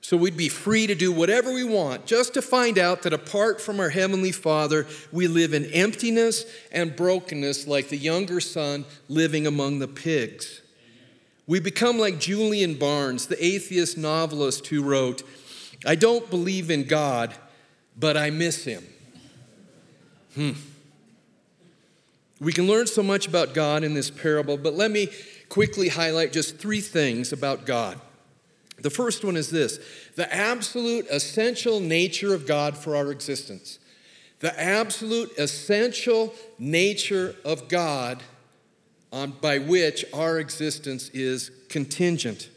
so 0.00 0.16
we'd 0.16 0.36
be 0.36 0.48
free 0.48 0.86
to 0.86 0.94
do 0.94 1.12
whatever 1.12 1.52
we 1.52 1.64
want, 1.64 2.06
just 2.06 2.34
to 2.34 2.42
find 2.42 2.78
out 2.78 3.02
that 3.02 3.12
apart 3.12 3.60
from 3.60 3.78
our 3.78 3.90
Heavenly 3.90 4.32
Father, 4.32 4.86
we 5.12 5.28
live 5.28 5.52
in 5.52 5.66
emptiness 5.66 6.44
and 6.72 6.96
brokenness 6.96 7.66
like 7.66 7.88
the 7.88 7.96
younger 7.96 8.40
son 8.40 8.86
living 9.08 9.46
among 9.46 9.78
the 9.78 9.88
pigs. 9.88 10.62
We 11.46 11.60
become 11.60 11.98
like 11.98 12.18
Julian 12.18 12.74
Barnes, 12.74 13.26
the 13.26 13.44
atheist 13.44 13.98
novelist 13.98 14.66
who 14.68 14.82
wrote, 14.82 15.22
I 15.84 15.96
don't 15.96 16.30
believe 16.30 16.70
in 16.70 16.84
God, 16.84 17.34
but 17.98 18.16
I 18.16 18.30
miss 18.30 18.64
him. 18.64 18.84
Hmm. 20.34 20.52
We 22.40 22.52
can 22.52 22.66
learn 22.66 22.86
so 22.86 23.02
much 23.02 23.26
about 23.26 23.52
God 23.52 23.84
in 23.84 23.92
this 23.92 24.10
parable, 24.10 24.56
but 24.56 24.74
let 24.74 24.90
me 24.90 25.08
quickly 25.50 25.88
highlight 25.88 26.32
just 26.32 26.58
three 26.58 26.80
things 26.80 27.32
about 27.32 27.66
God. 27.66 28.00
The 28.82 28.90
first 28.90 29.24
one 29.24 29.36
is 29.36 29.50
this 29.50 29.78
the 30.16 30.32
absolute 30.34 31.06
essential 31.10 31.80
nature 31.80 32.34
of 32.34 32.46
God 32.46 32.76
for 32.76 32.96
our 32.96 33.10
existence. 33.10 33.78
The 34.40 34.58
absolute 34.58 35.36
essential 35.36 36.34
nature 36.58 37.36
of 37.44 37.68
God 37.68 38.22
on, 39.12 39.32
by 39.32 39.58
which 39.58 40.04
our 40.14 40.38
existence 40.38 41.10
is 41.10 41.50
contingent. 41.68 42.48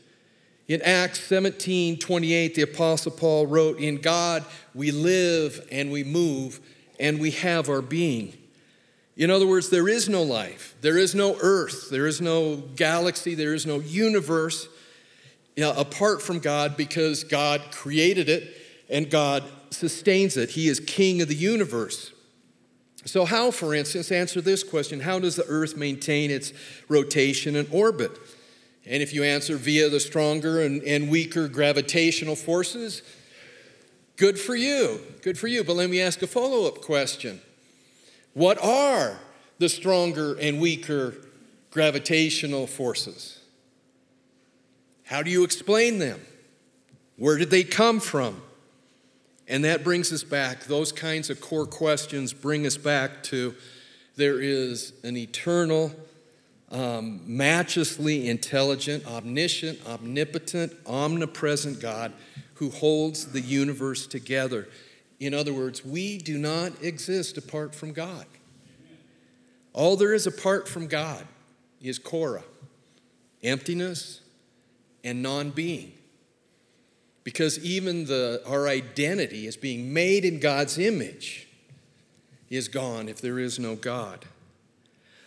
In 0.68 0.82
Acts 0.82 1.20
17 1.22 2.00
28, 2.00 2.56
the 2.56 2.62
Apostle 2.62 3.12
Paul 3.12 3.48
wrote, 3.48 3.80
In 3.80 3.98
God 3.98 4.46
we 4.74 4.92
live 4.92 5.68
and 5.72 5.92
we 5.92 6.04
move 6.04 6.62
and 7.00 7.20
we 7.20 7.32
have 7.32 7.70
our 7.70 7.82
being. 7.82 8.34
In 9.16 9.30
other 9.30 9.46
words, 9.46 9.70
there 9.70 9.88
is 9.88 10.10
no 10.10 10.24
life, 10.24 10.76
there 10.82 10.98
is 10.98 11.14
no 11.14 11.38
earth, 11.42 11.90
there 11.90 12.08
is 12.08 12.22
no 12.22 12.56
galaxy, 12.76 13.36
there 13.36 13.54
is 13.54 13.66
no 13.66 13.80
universe 13.80 14.68
you 15.56 15.64
know, 15.64 15.74
apart 15.74 16.22
from 16.22 16.40
God 16.40 16.76
because 16.76 17.24
God 17.24 17.62
created 17.72 18.30
it 18.30 18.58
and 18.90 19.10
God 19.10 19.44
sustains 19.70 20.38
it. 20.38 20.52
He 20.52 20.68
is 20.68 20.80
king 20.80 21.22
of 21.22 21.28
the 21.28 21.36
universe. 21.36 22.12
So, 23.06 23.26
how, 23.26 23.52
for 23.52 23.76
instance, 23.76 24.12
answer 24.12 24.40
this 24.40 24.64
question 24.64 25.02
how 25.02 25.20
does 25.20 25.36
the 25.36 25.46
Earth 25.48 25.76
maintain 25.76 26.32
its 26.32 26.54
rotation 26.88 27.56
and 27.56 27.68
orbit? 27.72 28.12
And 28.86 29.02
if 29.02 29.14
you 29.14 29.24
answer 29.24 29.56
via 29.58 29.90
the 29.90 30.00
stronger 30.00 30.62
and, 30.62 30.82
and 30.84 31.10
weaker 31.10 31.48
gravitational 31.48 32.36
forces, 32.36 33.02
good 34.18 34.40
for 34.40 34.56
you. 34.56 35.02
Good 35.22 35.38
for 35.38 35.48
you. 35.48 35.64
But 35.64 35.76
let 35.78 35.90
me 35.90 36.02
ask 36.02 36.22
a 36.22 36.28
follow 36.28 36.68
up 36.68 36.82
question 36.82 37.42
What 38.34 38.62
are 38.64 39.20
the 39.60 39.70
stronger 39.70 40.36
and 40.36 40.60
weaker 40.62 41.16
gravitational 41.72 42.68
forces? 42.68 43.43
How 45.14 45.22
do 45.22 45.30
you 45.30 45.44
explain 45.44 46.00
them? 46.00 46.20
Where 47.18 47.38
did 47.38 47.52
they 47.52 47.64
come 47.64 48.00
from? 48.00 48.42
And 49.48 49.64
that 49.64 49.84
brings 49.84 50.12
us 50.12 50.24
back, 50.24 50.64
those 50.64 50.92
kinds 50.92 51.30
of 51.30 51.40
core 51.40 51.68
questions 51.68 52.34
bring 52.34 52.66
us 52.66 52.78
back 52.78 53.22
to 53.26 53.54
there 54.16 54.42
is 54.42 54.92
an 55.04 55.16
eternal, 55.16 55.92
um, 56.72 57.22
matchlessly 57.28 58.28
intelligent, 58.28 59.06
omniscient, 59.06 59.86
omnipotent, 59.86 60.74
omnipresent 60.88 61.80
God 61.80 62.12
who 62.56 62.72
holds 62.72 63.34
the 63.34 63.42
universe 63.42 64.08
together. 64.08 64.68
In 65.20 65.36
other 65.36 65.54
words, 65.54 65.86
we 65.86 66.18
do 66.18 66.40
not 66.40 66.72
exist 66.82 67.38
apart 67.38 67.76
from 67.76 67.94
God. 67.94 68.26
All 69.74 69.96
there 69.96 70.16
is 70.16 70.26
apart 70.26 70.68
from 70.68 70.88
God 70.88 71.28
is 71.80 72.00
Kora, 72.00 72.42
emptiness 73.44 74.22
and 75.04 75.22
non 75.22 75.50
being. 75.52 75.94
Because 77.24 77.64
even 77.64 78.06
the, 78.06 78.42
our 78.46 78.68
identity 78.68 79.48
as 79.48 79.56
being 79.56 79.94
made 79.94 80.26
in 80.26 80.40
God's 80.40 80.78
image 80.78 81.48
is 82.50 82.68
gone 82.68 83.08
if 83.08 83.22
there 83.22 83.40
is 83.40 83.58
no 83.58 83.76
God. 83.76 84.26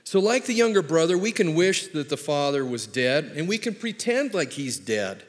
So, 0.05 0.21
like 0.21 0.45
the 0.45 0.53
younger 0.53 0.83
brother, 0.83 1.19
we 1.19 1.33
can 1.33 1.55
wish 1.55 1.89
that 1.89 2.09
the 2.09 2.17
father 2.17 2.65
was 2.65 2.87
dead 2.87 3.33
and 3.35 3.49
we 3.49 3.59
can 3.59 3.75
pretend 3.75 4.35
like 4.35 4.53
he's 4.53 4.79
dead. 4.79 5.25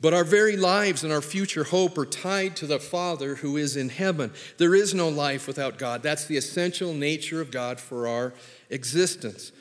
But 0.00 0.12
our 0.12 0.24
very 0.24 0.56
lives 0.56 1.04
and 1.04 1.12
our 1.12 1.22
future 1.22 1.62
hope 1.62 1.96
are 1.96 2.04
tied 2.04 2.56
to 2.56 2.66
the 2.66 2.80
Father 2.80 3.36
who 3.36 3.56
is 3.56 3.76
in 3.76 3.88
heaven. 3.88 4.32
There 4.58 4.74
is 4.74 4.92
no 4.92 5.08
life 5.08 5.46
without 5.46 5.78
God. 5.78 6.02
That's 6.02 6.24
the 6.24 6.36
essential 6.36 6.92
nature 6.92 7.40
of 7.40 7.52
God 7.52 7.78
for 7.78 8.08
our 8.08 8.34
existence. 8.68 9.52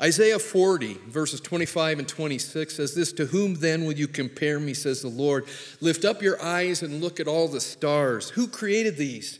Isaiah 0.00 0.38
40, 0.38 0.94
verses 1.08 1.40
25 1.42 1.98
and 1.98 2.08
26 2.08 2.74
says 2.74 2.94
this 2.94 3.12
To 3.12 3.26
whom 3.26 3.54
then 3.54 3.84
will 3.84 3.92
you 3.92 4.08
compare 4.08 4.58
me, 4.58 4.72
says 4.72 5.02
the 5.02 5.08
Lord? 5.08 5.46
Lift 5.80 6.04
up 6.04 6.22
your 6.22 6.42
eyes 6.42 6.82
and 6.82 7.02
look 7.02 7.20
at 7.20 7.28
all 7.28 7.48
the 7.48 7.60
stars. 7.60 8.30
Who 8.30 8.48
created 8.48 8.96
these? 8.96 9.38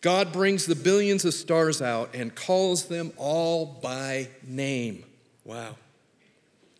God 0.00 0.32
brings 0.32 0.66
the 0.66 0.74
billions 0.74 1.24
of 1.24 1.34
stars 1.34 1.82
out 1.82 2.14
and 2.14 2.34
calls 2.34 2.86
them 2.86 3.12
all 3.16 3.66
by 3.66 4.28
name. 4.46 5.04
Wow. 5.44 5.76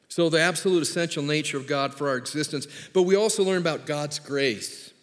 So, 0.09 0.31
the 0.31 0.41
absolute 0.41 0.83
essential 0.83 1.23
nature 1.23 1.59
of 1.59 1.67
God 1.67 1.93
for 1.93 2.09
our 2.09 2.17
existence, 2.17 2.67
but 2.95 3.03
we 3.03 3.17
also 3.17 3.45
learn 3.45 3.59
about 3.59 3.85
God's 3.85 4.19
grace. 4.19 4.95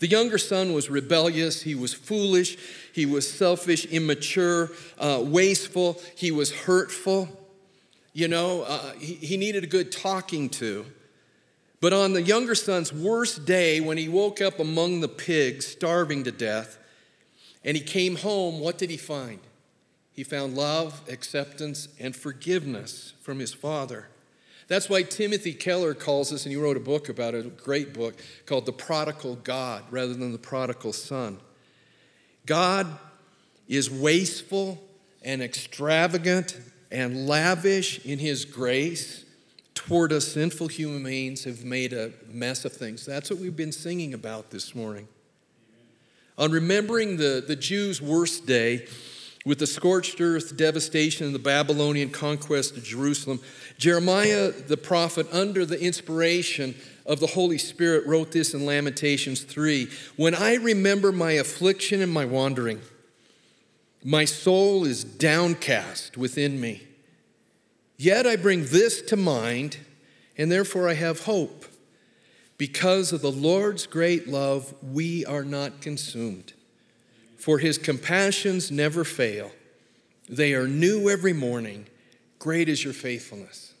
The 0.00 0.08
younger 0.08 0.38
son 0.38 0.72
was 0.72 0.88
rebellious, 0.88 1.62
he 1.62 1.74
was 1.74 1.92
foolish, 1.92 2.56
he 2.92 3.04
was 3.04 3.30
selfish, 3.30 3.84
immature, 3.84 4.70
uh, 4.98 5.22
wasteful, 5.24 6.00
he 6.16 6.30
was 6.30 6.50
hurtful. 6.50 7.28
You 8.14 8.28
know, 8.28 8.62
uh, 8.62 8.94
he, 8.94 9.14
he 9.14 9.36
needed 9.36 9.62
a 9.62 9.66
good 9.66 9.92
talking 9.92 10.48
to. 10.50 10.86
But 11.80 11.92
on 11.92 12.14
the 12.14 12.22
younger 12.22 12.54
son's 12.54 12.92
worst 12.92 13.44
day, 13.44 13.80
when 13.80 13.98
he 13.98 14.08
woke 14.08 14.40
up 14.40 14.58
among 14.58 15.00
the 15.00 15.08
pigs, 15.08 15.66
starving 15.66 16.24
to 16.24 16.32
death, 16.32 16.78
and 17.62 17.76
he 17.76 17.82
came 17.82 18.16
home, 18.16 18.58
what 18.58 18.78
did 18.78 18.88
he 18.88 18.96
find? 18.96 19.40
He 20.12 20.24
found 20.24 20.56
love, 20.56 21.02
acceptance, 21.10 21.88
and 21.98 22.16
forgiveness 22.16 23.12
from 23.20 23.38
his 23.38 23.52
father. 23.52 24.08
That's 24.70 24.88
why 24.88 25.02
Timothy 25.02 25.52
Keller 25.52 25.94
calls 25.94 26.32
us, 26.32 26.44
and 26.44 26.52
he 26.52 26.56
wrote 26.56 26.76
a 26.76 26.80
book 26.80 27.08
about 27.08 27.34
it, 27.34 27.44
a 27.44 27.48
great 27.48 27.92
book 27.92 28.14
called 28.46 28.66
The 28.66 28.72
Prodigal 28.72 29.34
God 29.42 29.82
rather 29.90 30.14
than 30.14 30.30
The 30.30 30.38
Prodigal 30.38 30.92
Son. 30.92 31.40
God 32.46 32.86
is 33.66 33.90
wasteful 33.90 34.80
and 35.22 35.42
extravagant 35.42 36.56
and 36.88 37.26
lavish 37.26 38.06
in 38.06 38.20
his 38.20 38.44
grace 38.44 39.24
toward 39.74 40.12
us 40.12 40.28
sinful 40.28 40.68
human 40.68 41.02
beings 41.02 41.42
who've 41.42 41.64
made 41.64 41.92
a 41.92 42.12
mess 42.28 42.64
of 42.64 42.72
things. 42.72 43.04
That's 43.04 43.28
what 43.28 43.40
we've 43.40 43.56
been 43.56 43.72
singing 43.72 44.14
about 44.14 44.52
this 44.52 44.72
morning. 44.72 45.08
On 46.38 46.52
remembering 46.52 47.16
the, 47.16 47.42
the 47.44 47.56
Jews' 47.56 48.00
worst 48.00 48.46
day, 48.46 48.86
with 49.46 49.58
the 49.58 49.66
scorched 49.66 50.20
earth 50.20 50.56
devastation 50.56 51.26
and 51.26 51.34
the 51.34 51.38
Babylonian 51.38 52.10
conquest 52.10 52.76
of 52.76 52.84
Jerusalem, 52.84 53.40
Jeremiah 53.78 54.50
the 54.50 54.76
prophet, 54.76 55.26
under 55.32 55.64
the 55.64 55.80
inspiration 55.80 56.74
of 57.06 57.20
the 57.20 57.28
Holy 57.28 57.58
Spirit, 57.58 58.06
wrote 58.06 58.32
this 58.32 58.52
in 58.52 58.66
Lamentations 58.66 59.42
3 59.42 59.88
When 60.16 60.34
I 60.34 60.54
remember 60.56 61.10
my 61.10 61.32
affliction 61.32 62.02
and 62.02 62.12
my 62.12 62.26
wandering, 62.26 62.80
my 64.04 64.24
soul 64.24 64.84
is 64.84 65.04
downcast 65.04 66.16
within 66.16 66.60
me. 66.60 66.86
Yet 67.96 68.26
I 68.26 68.36
bring 68.36 68.66
this 68.66 69.02
to 69.02 69.16
mind, 69.16 69.78
and 70.38 70.50
therefore 70.50 70.88
I 70.88 70.94
have 70.94 71.24
hope. 71.24 71.66
Because 72.56 73.12
of 73.12 73.22
the 73.22 73.32
Lord's 73.32 73.86
great 73.86 74.28
love, 74.28 74.74
we 74.82 75.24
are 75.24 75.44
not 75.44 75.80
consumed. 75.80 76.52
For 77.40 77.58
his 77.58 77.78
compassions 77.78 78.70
never 78.70 79.02
fail, 79.02 79.50
they 80.28 80.52
are 80.52 80.68
new 80.68 81.08
every 81.08 81.32
morning. 81.32 81.86
Great 82.38 82.68
is 82.68 82.84
your 82.84 82.92
faithfulness. 82.92 83.72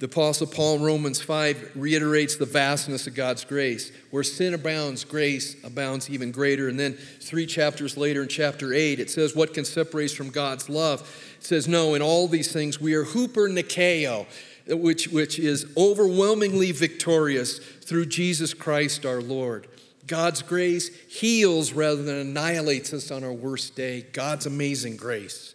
The 0.00 0.06
Apostle 0.06 0.48
Paul 0.48 0.78
in 0.78 0.82
Romans 0.82 1.22
5 1.22 1.76
reiterates 1.76 2.34
the 2.34 2.44
vastness 2.44 3.06
of 3.06 3.14
God's 3.14 3.44
grace. 3.44 3.92
Where 4.10 4.24
sin 4.24 4.52
abounds, 4.52 5.04
grace 5.04 5.54
abounds 5.62 6.10
even 6.10 6.32
greater. 6.32 6.68
And 6.68 6.78
then 6.78 6.94
three 6.94 7.46
chapters 7.46 7.96
later, 7.96 8.22
in 8.22 8.28
chapter 8.28 8.74
8, 8.74 8.98
it 8.98 9.08
says, 9.08 9.36
What 9.36 9.54
can 9.54 9.64
separate 9.64 10.06
us 10.06 10.12
from 10.12 10.30
God's 10.30 10.68
love? 10.68 11.02
It 11.38 11.44
says, 11.44 11.68
No, 11.68 11.94
in 11.94 12.02
all 12.02 12.26
these 12.26 12.52
things 12.52 12.80
we 12.80 12.94
are 12.94 13.04
hupernikao, 13.04 14.26
which, 14.66 15.06
which 15.06 15.38
is 15.38 15.72
overwhelmingly 15.76 16.72
victorious 16.72 17.58
through 17.60 18.06
Jesus 18.06 18.54
Christ 18.54 19.06
our 19.06 19.22
Lord. 19.22 19.68
God's 20.12 20.42
grace 20.42 20.94
heals 21.08 21.72
rather 21.72 22.02
than 22.02 22.16
annihilates 22.16 22.92
us 22.92 23.10
on 23.10 23.24
our 23.24 23.32
worst 23.32 23.74
day. 23.74 24.02
God's 24.12 24.44
amazing 24.44 24.98
grace. 24.98 25.54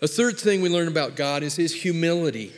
A 0.00 0.08
third 0.08 0.38
thing 0.38 0.62
we 0.62 0.70
learn 0.70 0.88
about 0.88 1.14
God 1.14 1.42
is 1.42 1.56
his 1.56 1.74
humility. 1.74 2.54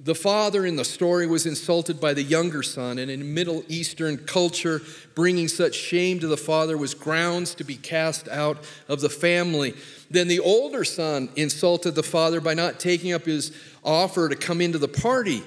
The 0.00 0.16
father 0.16 0.66
in 0.66 0.74
the 0.74 0.84
story 0.84 1.28
was 1.28 1.46
insulted 1.46 2.00
by 2.00 2.12
the 2.12 2.24
younger 2.24 2.64
son, 2.64 2.98
and 2.98 3.08
in 3.08 3.34
Middle 3.34 3.62
Eastern 3.68 4.16
culture, 4.16 4.82
bringing 5.14 5.46
such 5.46 5.76
shame 5.76 6.18
to 6.18 6.26
the 6.26 6.36
father 6.36 6.76
was 6.76 6.92
grounds 6.92 7.54
to 7.54 7.62
be 7.62 7.76
cast 7.76 8.26
out 8.26 8.64
of 8.88 9.00
the 9.00 9.08
family. 9.08 9.74
Then 10.10 10.26
the 10.26 10.40
older 10.40 10.82
son 10.82 11.28
insulted 11.36 11.94
the 11.94 12.02
father 12.02 12.40
by 12.40 12.54
not 12.54 12.80
taking 12.80 13.12
up 13.12 13.26
his 13.26 13.56
offer 13.84 14.28
to 14.28 14.34
come 14.34 14.60
into 14.60 14.78
the 14.78 14.88
party. 14.88 15.44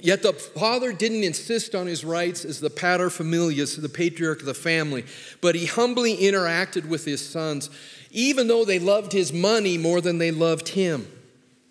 Yet 0.00 0.22
the 0.22 0.32
father 0.32 0.92
didn't 0.92 1.24
insist 1.24 1.74
on 1.74 1.86
his 1.86 2.04
rights 2.04 2.44
as 2.44 2.60
the 2.60 2.70
paterfamilias, 2.70 3.80
the 3.80 3.88
patriarch 3.88 4.40
of 4.40 4.46
the 4.46 4.54
family, 4.54 5.04
but 5.40 5.54
he 5.54 5.66
humbly 5.66 6.16
interacted 6.16 6.86
with 6.86 7.04
his 7.04 7.26
sons, 7.26 7.70
even 8.10 8.48
though 8.48 8.64
they 8.64 8.78
loved 8.78 9.12
his 9.12 9.32
money 9.32 9.78
more 9.78 10.00
than 10.00 10.18
they 10.18 10.30
loved 10.30 10.68
him. 10.68 11.06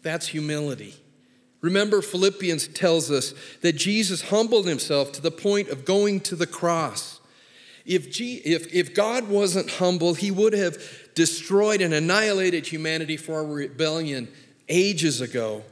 That's 0.02 0.28
humility. 0.28 0.96
Remember, 1.62 2.02
Philippians 2.02 2.68
tells 2.70 3.10
us 3.10 3.34
that 3.62 3.74
Jesus 3.74 4.24
humbled 4.24 4.68
himself 4.68 5.14
to 5.14 5.22
the 5.22 5.32
point 5.32 5.70
of 5.70 5.86
going 5.86 6.20
to 6.22 6.36
the 6.36 6.48
cross. 6.48 7.22
If, 7.86 8.12
G, 8.12 8.36
if, 8.44 8.74
if 8.74 8.94
God 8.94 9.30
wasn't 9.30 9.70
humble, 9.70 10.14
he 10.14 10.30
would 10.32 10.54
have 10.54 10.78
destroyed 11.16 11.82
and 11.82 11.94
annihilated 11.94 12.68
humanity 12.68 13.16
for 13.16 13.36
our 13.36 13.46
rebellion 13.46 14.28
ages 14.68 15.22
ago, 15.22 15.64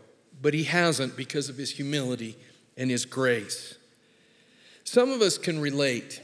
but 0.42 0.54
he 0.54 0.64
hasn't 0.64 1.16
because 1.16 1.50
of 1.50 1.58
his 1.58 1.72
humility 1.72 2.38
and 2.78 2.90
his 2.90 3.06
grace. 3.06 3.78
Some 4.84 5.12
of 5.12 5.22
us 5.22 5.38
can 5.38 5.60
relate 5.60 6.22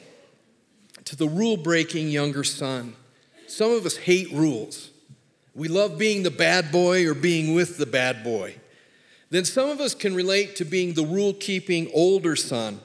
to 1.05 1.15
the 1.15 1.27
rule 1.27 1.57
breaking 1.57 2.09
younger 2.09 2.43
son. 2.43 2.95
Some 3.47 3.71
of 3.71 3.85
us 3.85 3.97
hate 3.97 4.31
rules. 4.31 4.89
We 5.55 5.67
love 5.67 5.97
being 5.97 6.23
the 6.23 6.31
bad 6.31 6.71
boy 6.71 7.07
or 7.07 7.13
being 7.13 7.53
with 7.55 7.77
the 7.77 7.85
bad 7.85 8.23
boy 8.23 8.55
then 9.29 9.45
some 9.45 9.69
of 9.69 9.79
us 9.79 9.93
can 9.93 10.15
relate 10.15 10.55
to 10.55 10.65
being 10.65 10.93
the 10.93 11.05
rule 11.05 11.33
keeping 11.33 11.89
older 11.93 12.35
son. 12.35 12.79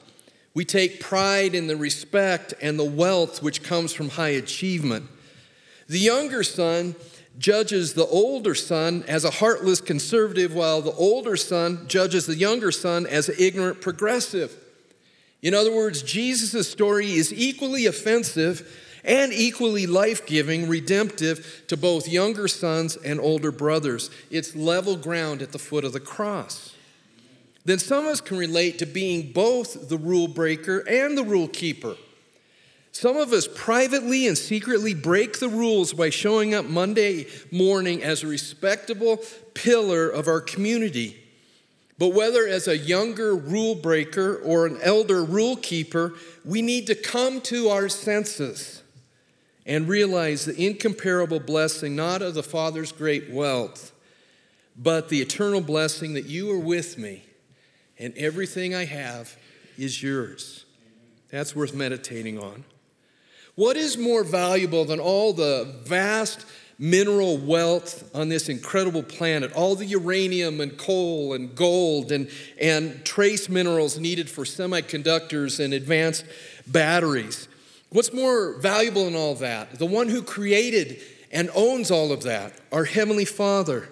We 0.53 0.65
take 0.65 0.99
pride 0.99 1.55
in 1.55 1.67
the 1.67 1.77
respect 1.77 2.53
and 2.61 2.77
the 2.77 2.83
wealth 2.83 3.41
which 3.41 3.63
comes 3.63 3.93
from 3.93 4.09
high 4.09 4.29
achievement. 4.29 5.07
The 5.87 5.99
younger 5.99 6.43
son 6.43 6.95
judges 7.37 7.93
the 7.93 8.05
older 8.05 8.55
son 8.55 9.03
as 9.07 9.25
a 9.25 9.31
heartless 9.31 9.81
conservative, 9.81 10.53
while 10.53 10.81
the 10.81 10.91
older 10.93 11.35
son 11.35 11.87
judges 11.87 12.25
the 12.25 12.35
younger 12.35 12.71
son 12.71 13.05
as 13.07 13.29
an 13.29 13.35
ignorant 13.39 13.81
progressive. 13.81 14.55
In 15.41 15.53
other 15.53 15.75
words, 15.75 16.01
Jesus' 16.01 16.69
story 16.69 17.13
is 17.13 17.33
equally 17.33 17.85
offensive 17.85 18.79
and 19.03 19.33
equally 19.33 19.85
life 19.85 20.25
giving, 20.25 20.69
redemptive 20.69 21.63
to 21.67 21.75
both 21.75 22.07
younger 22.07 22.47
sons 22.47 22.95
and 22.95 23.19
older 23.19 23.51
brothers. 23.51 24.09
It's 24.31 24.55
level 24.55 24.95
ground 24.95 25.41
at 25.41 25.51
the 25.51 25.59
foot 25.59 25.83
of 25.83 25.91
the 25.91 25.99
cross. 25.99 26.73
Then 27.65 27.79
some 27.79 28.05
of 28.05 28.11
us 28.11 28.21
can 28.21 28.37
relate 28.37 28.79
to 28.79 28.85
being 28.85 29.31
both 29.31 29.89
the 29.89 29.97
rule 29.97 30.27
breaker 30.27 30.79
and 30.87 31.17
the 31.17 31.23
rule 31.23 31.47
keeper. 31.47 31.95
Some 32.93 33.17
of 33.17 33.33
us 33.33 33.47
privately 33.47 34.27
and 34.27 34.37
secretly 34.37 34.93
break 34.93 35.39
the 35.39 35.49
rules 35.49 35.93
by 35.93 36.11
showing 36.11 36.53
up 36.53 36.65
Monday 36.65 37.25
morning 37.51 38.03
as 38.03 38.21
a 38.21 38.27
respectable 38.27 39.17
pillar 39.55 40.07
of 40.07 40.27
our 40.27 40.39
community. 40.39 41.19
But 41.97 42.13
whether 42.13 42.47
as 42.47 42.67
a 42.67 42.77
younger 42.77 43.35
rule 43.35 43.73
breaker 43.73 44.37
or 44.37 44.67
an 44.67 44.77
elder 44.81 45.23
rule 45.23 45.55
keeper, 45.55 46.13
we 46.45 46.61
need 46.61 46.85
to 46.85 46.93
come 46.93 47.41
to 47.41 47.69
our 47.69 47.89
senses 47.89 48.83
and 49.65 49.87
realize 49.87 50.45
the 50.45 50.63
incomparable 50.63 51.39
blessing, 51.39 51.95
not 51.95 52.21
of 52.21 52.35
the 52.35 52.43
Father's 52.43 52.91
great 52.91 53.31
wealth, 53.31 53.91
but 54.77 55.09
the 55.09 55.19
eternal 55.19 55.61
blessing 55.61 56.13
that 56.13 56.25
you 56.25 56.51
are 56.51 56.59
with 56.59 56.99
me 56.99 57.23
and 57.97 58.15
everything 58.17 58.75
I 58.75 58.85
have 58.85 59.35
is 59.79 60.03
yours. 60.03 60.65
That's 61.29 61.55
worth 61.55 61.73
meditating 61.73 62.37
on. 62.37 62.65
What 63.55 63.77
is 63.77 63.97
more 63.97 64.23
valuable 64.23 64.85
than 64.85 64.99
all 64.99 65.33
the 65.33 65.75
vast 65.83 66.45
mineral 66.79 67.37
wealth 67.37 68.09
on 68.15 68.29
this 68.29 68.49
incredible 68.49 69.03
planet, 69.03 69.53
all 69.53 69.75
the 69.75 69.85
uranium 69.85 70.59
and 70.59 70.75
coal 70.77 71.33
and 71.33 71.55
gold 71.55 72.11
and, 72.11 72.29
and 72.59 73.05
trace 73.05 73.47
minerals 73.47 73.99
needed 73.99 74.29
for 74.29 74.43
semiconductors 74.43 75.63
and 75.63 75.73
advanced 75.73 76.25
batteries? 76.65 77.47
What's 77.89 78.11
more 78.11 78.53
valuable 78.59 79.07
in 79.07 79.15
all 79.15 79.35
that? 79.35 79.77
The 79.77 79.85
one 79.85 80.09
who 80.09 80.23
created 80.23 80.99
and 81.31 81.49
owns 81.53 81.91
all 81.91 82.11
of 82.11 82.23
that, 82.23 82.53
our 82.71 82.85
Heavenly 82.85 83.25
Father. 83.25 83.89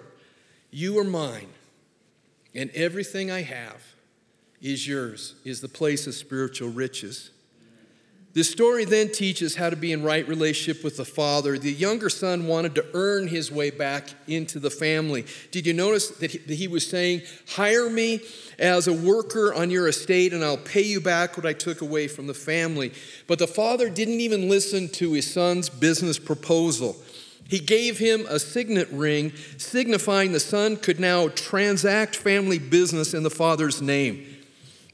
You 0.70 0.98
are 0.98 1.04
mine, 1.04 1.48
and 2.54 2.70
everything 2.70 3.30
I 3.30 3.42
have 3.42 3.82
is 4.60 4.88
yours, 4.88 5.34
is 5.44 5.60
the 5.60 5.68
place 5.68 6.06
of 6.06 6.14
spiritual 6.14 6.70
riches. 6.70 7.30
The 8.34 8.44
story 8.44 8.86
then 8.86 9.12
teaches 9.12 9.56
how 9.56 9.68
to 9.68 9.76
be 9.76 9.92
in 9.92 10.02
right 10.02 10.26
relationship 10.26 10.82
with 10.82 10.96
the 10.96 11.04
father. 11.04 11.58
The 11.58 11.70
younger 11.70 12.08
son 12.08 12.46
wanted 12.46 12.74
to 12.76 12.86
earn 12.94 13.28
his 13.28 13.52
way 13.52 13.68
back 13.68 14.08
into 14.26 14.58
the 14.58 14.70
family. 14.70 15.26
Did 15.50 15.66
you 15.66 15.74
notice 15.74 16.08
that 16.08 16.30
he, 16.30 16.66
was 16.66 16.88
saying, 16.88 17.22
Hire 17.46 17.90
me 17.90 18.20
as 18.58 18.88
a 18.88 18.92
worker 18.92 19.52
on 19.52 19.70
your 19.70 19.86
estate, 19.86 20.32
and 20.32 20.42
I'll 20.42 20.56
pay 20.56 20.80
you 20.80 20.98
back 20.98 21.36
what 21.36 21.44
I 21.44 21.52
took 21.52 21.82
away 21.82 22.08
from 22.08 22.26
the 22.26 22.32
family? 22.32 22.92
But 23.26 23.38
the 23.38 23.46
father 23.46 23.90
didn't 23.90 24.20
even 24.20 24.48
listen 24.48 24.88
to 24.90 25.12
his 25.12 25.30
son's 25.30 25.68
business 25.68 26.18
proposal. 26.18 26.96
He 27.48 27.58
gave 27.58 27.98
him 27.98 28.24
a 28.30 28.38
signet 28.38 28.88
ring, 28.90 29.34
signifying 29.58 30.32
the 30.32 30.40
son 30.40 30.78
could 30.78 30.98
now 30.98 31.28
transact 31.28 32.16
family 32.16 32.58
business 32.58 33.12
in 33.12 33.24
the 33.24 33.30
father's 33.30 33.82
name. 33.82 34.31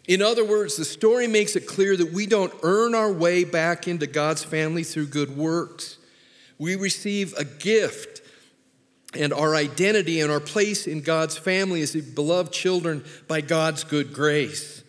In 0.09 0.23
other 0.23 0.44
words, 0.44 0.77
the 0.77 0.87
story 0.87 1.27
makes 1.27 1.55
it 1.55 1.66
clear 1.66 1.94
that 1.94 2.12
we 2.12 2.27
don't 2.27 2.53
earn 2.62 2.94
our 2.94 3.12
way 3.12 3.44
back 3.44 3.87
into 3.87 4.07
God's 4.07 4.42
family 4.42 4.83
through 4.83 5.09
good 5.09 5.37
works. 5.37 5.99
We 6.59 6.77
receive 6.77 7.35
a 7.35 7.44
gift, 7.44 8.23
and 9.14 9.35
our 9.35 9.55
identity 9.55 10.21
and 10.21 10.33
our 10.33 10.40
place 10.40 10.87
in 10.87 11.03
God's 11.03 11.37
family 11.37 11.83
as 11.83 11.94
beloved 11.94 12.53
children 12.53 13.05
by 13.29 13.42
God's 13.42 13.85
good 13.85 14.12
grace. 14.14 14.83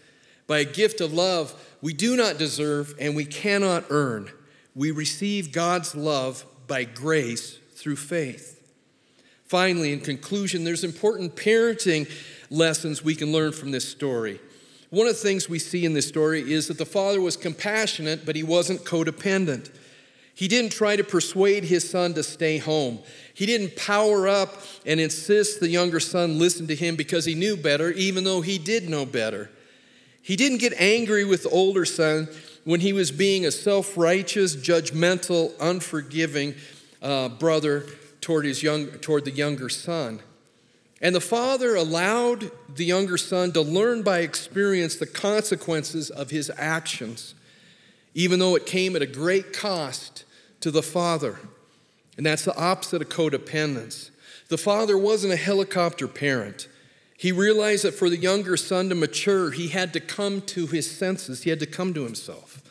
By 0.48 0.60
a 0.60 0.66
gift 0.66 1.02
of 1.02 1.14
love 1.14 1.54
we 1.82 1.94
do 1.94 2.16
not 2.16 2.38
deserve 2.38 2.94
and 3.00 3.16
we 3.16 3.26
cannot 3.26 3.86
earn. 3.90 4.32
We 4.76 4.92
receive 4.92 5.52
God's 5.52 5.96
love 5.96 6.46
by 6.68 6.84
grace 6.84 7.58
through 7.74 7.96
faith. 7.98 8.56
Finally, 9.46 9.94
in 9.94 10.00
conclusion, 10.02 10.64
there's 10.64 10.84
important 10.84 11.36
parenting 11.36 12.10
lessons 12.50 13.04
we 13.04 13.16
can 13.16 13.32
learn 13.32 13.52
from 13.52 13.72
this 13.72 13.88
story. 13.88 14.40
One 14.90 15.06
of 15.06 15.14
the 15.14 15.22
things 15.22 15.48
we 15.48 15.60
see 15.60 15.86
in 15.86 15.94
this 15.94 16.08
story 16.08 16.52
is 16.52 16.68
that 16.68 16.78
the 16.78 16.86
father 16.86 17.22
was 17.22 17.38
compassionate, 17.38 18.26
but 18.26 18.36
he 18.36 18.44
wasn't 18.44 18.86
codependent. 18.86 19.70
He 20.34 20.48
didn't 20.48 20.72
try 20.72 20.96
to 20.96 21.04
persuade 21.04 21.66
his 21.66 21.88
son 21.88 22.14
to 22.14 22.24
stay 22.24 22.58
home. 22.58 23.00
He 23.34 23.46
didn't 23.46 23.76
power 23.76 24.28
up 24.28 24.56
and 24.86 25.00
insist 25.00 25.60
the 25.60 25.68
younger 25.68 26.00
son 26.00 26.40
listen 26.40 26.66
to 26.68 26.76
him 26.76 26.96
because 26.96 27.26
he 27.26 27.36
knew 27.36 27.58
better, 27.58 27.92
even 27.92 28.24
though 28.24 28.42
he 28.42 28.58
did 28.58 28.90
know 28.90 29.06
better. 29.06 29.52
He 30.22 30.36
didn't 30.36 30.60
get 30.60 30.74
angry 30.78 31.26
with 31.26 31.44
the 31.44 31.50
older 31.50 31.86
son 31.86 32.30
when 32.64 32.80
he 32.80 32.94
was 32.94 33.12
being 33.12 33.46
a 33.46 33.52
self 33.52 33.98
righteous, 33.98 34.56
judgmental, 34.56 35.52
unforgiving 35.60 36.56
uh, 37.02 37.30
brother 37.30 37.86
toward, 38.22 38.46
his 38.46 38.64
young, 38.64 38.88
toward 39.00 39.26
the 39.26 39.32
younger 39.32 39.70
son. 39.70 40.22
And 41.02 41.16
the 41.16 41.22
father 41.22 41.76
allowed 41.76 42.52
the 42.74 42.86
younger 42.86 43.18
son 43.18 43.52
to 43.54 43.62
learn 43.62 44.04
by 44.04 44.20
experience 44.20 44.96
the 44.96 45.06
consequences 45.06 46.10
of 46.10 46.30
his 46.30 46.52
actions, 46.58 47.36
even 48.14 48.40
though 48.40 48.56
it 48.56 48.66
came 48.66 48.96
at 48.96 49.02
a 49.02 49.08
great 49.08 49.54
cost 49.54 50.26
to 50.60 50.72
the 50.72 50.84
father. 50.84 51.40
And 52.18 52.26
that's 52.26 52.44
the 52.44 52.58
opposite 52.58 53.02
of 53.02 53.10
codependence. 53.10 54.10
The 54.50 54.58
father 54.58 54.98
wasn't 54.98 55.32
a 55.32 55.38
helicopter 55.38 56.08
parent. 56.08 56.68
He 57.18 57.32
realized 57.32 57.84
that 57.86 57.94
for 57.94 58.10
the 58.10 58.18
younger 58.18 58.58
son 58.58 58.90
to 58.90 58.96
mature, 58.96 59.52
he 59.52 59.70
had 59.70 59.94
to 59.94 60.00
come 60.00 60.42
to 60.42 60.68
his 60.68 60.90
senses, 60.90 61.44
he 61.44 61.50
had 61.50 61.60
to 61.60 61.66
come 61.66 61.94
to 61.94 62.04
himself. 62.04 62.62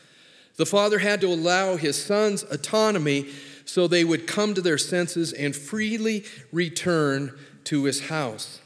The 0.57 0.65
father 0.65 0.99
had 0.99 1.21
to 1.21 1.27
allow 1.27 1.77
his 1.77 2.03
sons 2.03 2.43
autonomy 2.43 3.29
so 3.63 3.87
they 3.87 4.03
would 4.03 4.27
come 4.27 4.53
to 4.55 4.61
their 4.61 4.77
senses 4.77 5.31
and 5.31 5.55
freely 5.55 6.25
return 6.51 7.37
to 7.69 7.83
his 7.83 8.07
house. 8.09 8.59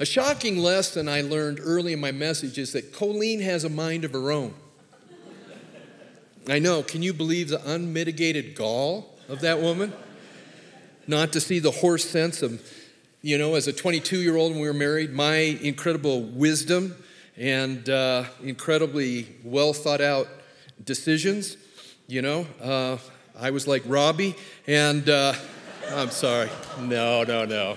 A 0.00 0.04
shocking 0.04 0.58
lesson 0.58 1.08
I 1.08 1.20
learned 1.20 1.60
early 1.62 1.92
in 1.92 2.00
my 2.00 2.10
message 2.10 2.58
is 2.58 2.72
that 2.72 2.92
Colleen 2.92 3.40
has 3.42 3.62
a 3.62 3.68
mind 3.68 4.04
of 4.04 4.12
her 4.12 4.32
own. 4.32 4.54
I 6.48 6.58
know, 6.58 6.82
can 6.82 7.00
you 7.00 7.14
believe 7.14 7.48
the 7.48 7.64
unmitigated 7.64 8.56
gall 8.56 9.16
of 9.28 9.40
that 9.42 9.60
woman? 9.60 9.92
Not 11.06 11.32
to 11.34 11.40
see 11.40 11.60
the 11.60 11.70
horse 11.70 12.04
sense 12.04 12.42
of, 12.42 12.60
you 13.22 13.38
know, 13.38 13.54
as 13.54 13.68
a 13.68 13.72
22 13.72 14.18
year 14.18 14.36
old 14.36 14.50
when 14.50 14.60
we 14.60 14.66
were 14.66 14.74
married, 14.74 15.12
my 15.12 15.36
incredible 15.36 16.22
wisdom 16.22 16.96
and 17.36 17.88
uh, 17.88 18.24
incredibly 18.42 19.28
well 19.44 19.72
thought 19.72 20.00
out 20.00 20.26
decisions. 20.84 21.56
You 22.08 22.20
know, 22.20 22.46
uh, 22.60 22.98
I 23.38 23.50
was 23.50 23.68
like 23.68 23.84
Robbie, 23.86 24.34
and 24.66 25.08
uh, 25.08 25.34
I'm 25.90 26.10
sorry. 26.10 26.50
No, 26.80 27.22
no, 27.24 27.44
no. 27.44 27.76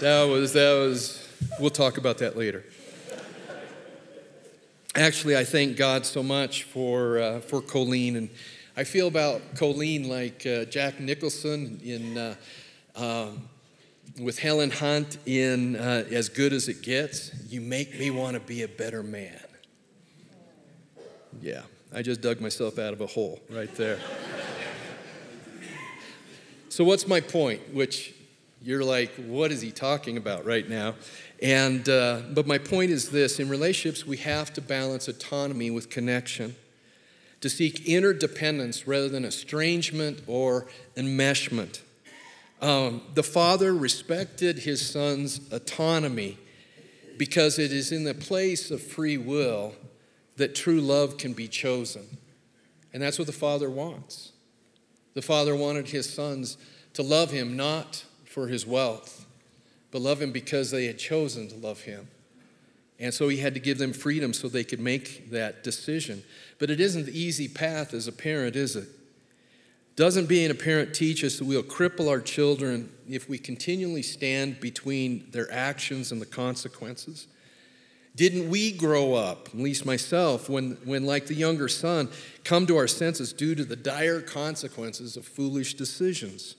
That 0.00 0.24
was, 0.24 0.52
that 0.52 0.72
was, 0.74 1.22
We'll 1.58 1.70
talk 1.70 1.98
about 1.98 2.18
that 2.18 2.36
later. 2.36 2.64
Actually, 4.94 5.36
I 5.36 5.44
thank 5.44 5.76
God 5.76 6.04
so 6.04 6.22
much 6.22 6.64
for, 6.64 7.18
uh, 7.18 7.40
for 7.40 7.62
Colleen. 7.62 8.16
And 8.16 8.30
I 8.76 8.84
feel 8.84 9.08
about 9.08 9.40
Colleen 9.56 10.08
like 10.08 10.46
uh, 10.46 10.64
Jack 10.66 11.00
Nicholson 11.00 11.80
in, 11.82 12.18
uh, 12.18 12.34
um, 12.96 13.48
with 14.20 14.38
Helen 14.38 14.70
Hunt 14.70 15.18
in 15.24 15.76
uh, 15.76 16.04
As 16.10 16.28
Good 16.28 16.52
as 16.52 16.68
It 16.68 16.82
Gets. 16.82 17.32
You 17.48 17.60
make 17.60 17.98
me 17.98 18.10
want 18.10 18.34
to 18.34 18.40
be 18.40 18.62
a 18.62 18.68
better 18.68 19.02
man. 19.02 19.40
Yeah, 21.40 21.62
I 21.94 22.02
just 22.02 22.20
dug 22.20 22.40
myself 22.40 22.78
out 22.78 22.92
of 22.92 23.00
a 23.00 23.06
hole 23.06 23.40
right 23.50 23.74
there. 23.76 23.98
So, 26.72 26.84
what's 26.84 27.06
my 27.06 27.20
point? 27.20 27.74
Which 27.74 28.14
you're 28.62 28.82
like, 28.82 29.12
what 29.16 29.52
is 29.52 29.60
he 29.60 29.70
talking 29.70 30.16
about 30.16 30.46
right 30.46 30.66
now? 30.66 30.94
And, 31.42 31.86
uh, 31.86 32.20
but 32.32 32.46
my 32.46 32.56
point 32.56 32.90
is 32.90 33.10
this 33.10 33.38
in 33.38 33.50
relationships, 33.50 34.06
we 34.06 34.16
have 34.16 34.54
to 34.54 34.62
balance 34.62 35.06
autonomy 35.06 35.70
with 35.70 35.90
connection, 35.90 36.56
to 37.42 37.50
seek 37.50 37.86
interdependence 37.86 38.86
rather 38.86 39.10
than 39.10 39.26
estrangement 39.26 40.22
or 40.26 40.66
enmeshment. 40.96 41.80
Um, 42.62 43.02
the 43.12 43.22
father 43.22 43.74
respected 43.74 44.60
his 44.60 44.80
son's 44.80 45.42
autonomy 45.52 46.38
because 47.18 47.58
it 47.58 47.70
is 47.70 47.92
in 47.92 48.04
the 48.04 48.14
place 48.14 48.70
of 48.70 48.82
free 48.82 49.18
will 49.18 49.74
that 50.38 50.54
true 50.54 50.80
love 50.80 51.18
can 51.18 51.34
be 51.34 51.48
chosen. 51.48 52.16
And 52.94 53.02
that's 53.02 53.18
what 53.18 53.26
the 53.26 53.32
father 53.34 53.68
wants. 53.68 54.31
The 55.14 55.22
father 55.22 55.54
wanted 55.54 55.88
his 55.88 56.12
sons 56.12 56.56
to 56.94 57.02
love 57.02 57.30
him 57.30 57.56
not 57.56 58.04
for 58.24 58.48
his 58.48 58.66
wealth, 58.66 59.26
but 59.90 60.00
love 60.00 60.20
him 60.20 60.32
because 60.32 60.70
they 60.70 60.86
had 60.86 60.98
chosen 60.98 61.48
to 61.48 61.56
love 61.56 61.82
him. 61.82 62.08
And 62.98 63.12
so 63.12 63.28
he 63.28 63.38
had 63.38 63.54
to 63.54 63.60
give 63.60 63.78
them 63.78 63.92
freedom 63.92 64.32
so 64.32 64.48
they 64.48 64.64
could 64.64 64.80
make 64.80 65.30
that 65.30 65.64
decision. 65.64 66.22
But 66.58 66.70
it 66.70 66.80
isn't 66.80 67.06
the 67.06 67.18
easy 67.18 67.48
path 67.48 67.92
as 67.94 68.06
a 68.06 68.12
parent, 68.12 68.54
is 68.54 68.76
it? 68.76 68.88
Doesn't 69.96 70.26
being 70.26 70.50
a 70.50 70.54
parent 70.54 70.94
teach 70.94 71.22
us 71.22 71.38
that 71.38 71.44
we'll 71.44 71.62
cripple 71.62 72.08
our 72.08 72.20
children 72.20 72.90
if 73.08 73.28
we 73.28 73.38
continually 73.38 74.02
stand 74.02 74.60
between 74.60 75.26
their 75.32 75.52
actions 75.52 76.12
and 76.12 76.20
the 76.22 76.26
consequences? 76.26 77.26
Didn't 78.14 78.50
we 78.50 78.72
grow 78.72 79.14
up, 79.14 79.48
at 79.48 79.58
least 79.58 79.86
myself, 79.86 80.48
when, 80.48 80.76
when, 80.84 81.06
like 81.06 81.26
the 81.26 81.34
younger 81.34 81.68
son, 81.68 82.10
come 82.44 82.66
to 82.66 82.76
our 82.76 82.86
senses 82.86 83.32
due 83.32 83.54
to 83.54 83.64
the 83.64 83.76
dire 83.76 84.20
consequences 84.20 85.16
of 85.16 85.24
foolish 85.24 85.74
decisions? 85.74 86.56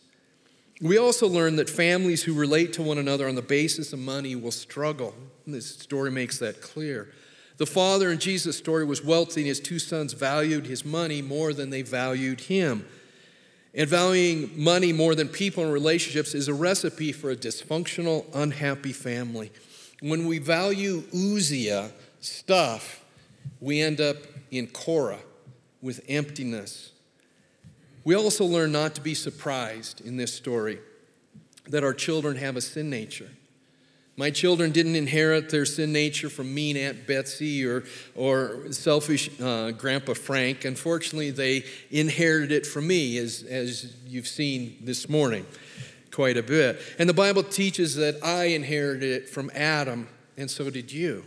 We 0.82 0.98
also 0.98 1.28
learn 1.28 1.56
that 1.58 1.70
families 1.70 2.24
who 2.24 2.34
relate 2.34 2.74
to 2.74 2.82
one 2.82 2.98
another 2.98 3.28
on 3.28 3.36
the 3.36 3.44
basis 3.44 3.94
of 3.94 4.00
money 4.00 4.36
will 4.36 4.52
struggle. 4.52 5.14
This 5.46 5.68
story 5.68 6.10
makes 6.10 6.40
that 6.40 6.62
clear. 6.62 7.10
The 7.58 7.68
father 7.68 8.12
in 8.12 8.18
Jesus' 8.18 8.58
story 8.58 8.84
was 8.84 9.04
wealthy, 9.04 9.42
and 9.42 9.48
his 9.48 9.60
two 9.60 9.78
sons 9.78 10.14
valued 10.14 10.66
his 10.66 10.84
money 10.84 11.22
more 11.22 11.54
than 11.54 11.70
they 11.70 11.84
valued 11.84 12.42
him. 12.42 12.88
And 13.76 13.88
valuing 13.88 14.52
money 14.62 14.92
more 14.92 15.14
than 15.14 15.28
people 15.28 15.64
and 15.64 15.72
relationships 15.72 16.34
is 16.34 16.48
a 16.48 16.54
recipe 16.54 17.12
for 17.12 17.30
a 17.30 17.36
dysfunctional, 17.36 18.26
unhappy 18.34 18.92
family. 18.92 19.52
When 20.04 20.28
we 20.28 20.38
value 20.38 21.02
ousia, 21.14 21.92
stuff, 22.20 23.04
we 23.60 23.82
end 23.82 24.00
up 24.00 24.18
in 24.52 24.68
Kora 24.68 25.20
with 25.82 26.04
emptiness 26.08 26.94
we 28.04 28.16
also 28.16 28.46
learn 28.46 28.72
not 28.72 28.96
to 28.96 29.02
be 29.02 29.14
surprised 29.14 30.02
in 30.02 30.18
this 30.18 30.34
story 30.34 30.80
that 31.70 31.84
our 31.84 31.94
children 31.94 32.36
have 32.38 32.58
a 32.58 32.62
sin 32.62 32.90
nature. 32.90 33.30
My 34.16 34.30
children 34.30 34.72
didn't 34.72 34.96
inherit 34.96 35.50
their 35.50 35.66
sin 35.66 35.92
nature 35.92 36.30
from 36.30 36.54
mean 36.54 36.78
Aunt 36.78 37.08
Betsy 37.08 37.66
or, 37.66 37.84
or 38.14 38.72
selfish 38.72 39.30
uh, 39.42 39.72
Grandpa 39.72 40.14
Frank. 40.14 40.66
Unfortunately, 40.66 41.32
they 41.32 41.64
inherited 41.90 42.52
it 42.52 42.68
from 42.68 42.88
me, 42.88 43.18
as, 43.18 43.44
as 43.44 43.96
you've 44.06 44.28
seen 44.28 44.78
this 44.82 45.10
morning 45.10 45.46
quite 46.14 46.38
a 46.38 46.44
bit. 46.44 46.80
And 46.98 47.10
the 47.10 47.14
Bible 47.14 47.44
teaches 47.44 47.96
that 47.96 48.24
I 48.24 48.46
inherited 48.46 49.12
it 49.24 49.30
from 49.30 49.52
Adam, 49.54 50.08
and 50.38 50.50
so 50.50 50.70
did 50.70 50.92
you. 50.92 51.26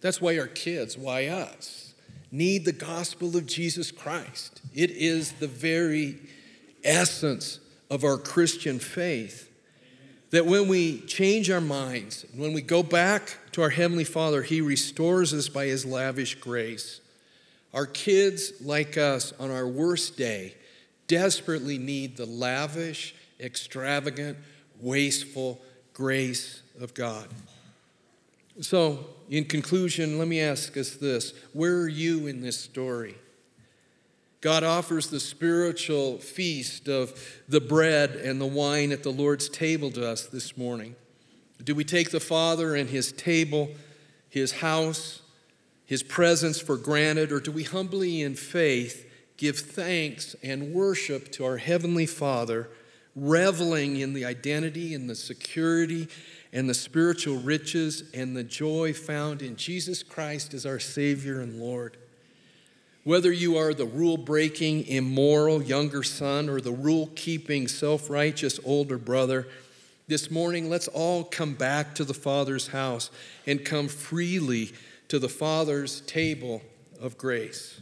That's 0.00 0.20
why 0.20 0.38
our 0.38 0.46
kids, 0.46 0.96
why 0.96 1.26
us? 1.26 1.86
need 2.30 2.64
the 2.64 2.72
gospel 2.72 3.36
of 3.36 3.46
Jesus 3.46 3.90
Christ. 3.90 4.60
It 4.74 4.90
is 4.90 5.32
the 5.32 5.46
very 5.46 6.18
essence 6.84 7.60
of 7.90 8.04
our 8.04 8.18
Christian 8.18 8.78
faith. 8.78 9.50
That 10.30 10.46
when 10.46 10.68
we 10.68 11.00
change 11.02 11.50
our 11.50 11.60
minds, 11.60 12.26
when 12.34 12.52
we 12.52 12.60
go 12.60 12.82
back 12.82 13.36
to 13.52 13.62
our 13.62 13.70
Heavenly 13.70 14.04
Father, 14.04 14.42
He 14.42 14.60
restores 14.60 15.32
us 15.32 15.48
by 15.48 15.66
His 15.66 15.86
lavish 15.86 16.34
grace. 16.34 17.00
Our 17.72 17.86
kids, 17.86 18.52
like 18.60 18.96
us, 18.96 19.32
on 19.38 19.50
our 19.50 19.66
worst 19.66 20.16
day, 20.16 20.54
desperately 21.06 21.78
need 21.78 22.16
the 22.16 22.26
lavish, 22.26 23.14
extravagant, 23.40 24.38
wasteful 24.80 25.60
grace 25.92 26.62
of 26.80 26.94
God. 26.94 27.28
So, 28.60 29.06
in 29.28 29.44
conclusion, 29.44 30.18
let 30.18 30.28
me 30.28 30.40
ask 30.40 30.76
us 30.76 30.94
this 30.96 31.34
Where 31.52 31.76
are 31.80 31.88
you 31.88 32.26
in 32.26 32.40
this 32.40 32.58
story? 32.58 33.16
God 34.40 34.62
offers 34.62 35.08
the 35.08 35.20
spiritual 35.20 36.18
feast 36.18 36.88
of 36.88 37.42
the 37.48 37.60
bread 37.60 38.12
and 38.12 38.40
the 38.40 38.46
wine 38.46 38.92
at 38.92 39.02
the 39.02 39.10
Lord's 39.10 39.48
table 39.48 39.90
to 39.92 40.08
us 40.08 40.26
this 40.26 40.56
morning. 40.56 40.94
Do 41.62 41.74
we 41.74 41.84
take 41.84 42.10
the 42.10 42.20
Father 42.20 42.74
and 42.74 42.88
His 42.88 43.12
table, 43.12 43.70
His 44.28 44.52
house, 44.52 45.22
His 45.84 46.02
presence 46.02 46.60
for 46.60 46.76
granted, 46.76 47.32
or 47.32 47.40
do 47.40 47.50
we 47.50 47.64
humbly 47.64 48.22
in 48.22 48.36
faith 48.36 49.10
give 49.36 49.58
thanks 49.58 50.36
and 50.42 50.72
worship 50.72 51.32
to 51.32 51.44
our 51.44 51.58
Heavenly 51.58 52.06
Father, 52.06 52.68
reveling 53.16 53.96
in 53.96 54.12
the 54.12 54.24
identity 54.26 54.94
and 54.94 55.08
the 55.08 55.14
security 55.14 56.06
and 56.52 56.68
the 56.68 56.74
spiritual 56.74 57.38
riches 57.38 58.04
and 58.14 58.36
the 58.36 58.44
joy 58.44 58.92
found 58.92 59.42
in 59.42 59.56
Jesus 59.56 60.02
Christ 60.02 60.54
as 60.54 60.66
our 60.66 60.78
Savior 60.78 61.40
and 61.40 61.58
Lord. 61.58 61.96
Whether 63.04 63.32
you 63.32 63.56
are 63.56 63.72
the 63.72 63.86
rule 63.86 64.16
breaking, 64.16 64.86
immoral 64.86 65.62
younger 65.62 66.02
son 66.02 66.48
or 66.48 66.60
the 66.60 66.72
rule 66.72 67.10
keeping, 67.14 67.68
self 67.68 68.10
righteous 68.10 68.60
older 68.64 68.98
brother, 68.98 69.48
this 70.08 70.30
morning 70.30 70.68
let's 70.68 70.88
all 70.88 71.24
come 71.24 71.54
back 71.54 71.94
to 71.94 72.04
the 72.04 72.14
Father's 72.14 72.68
house 72.68 73.10
and 73.46 73.64
come 73.64 73.88
freely 73.88 74.72
to 75.08 75.18
the 75.18 75.28
Father's 75.28 76.00
table 76.02 76.62
of 77.00 77.16
grace. 77.16 77.80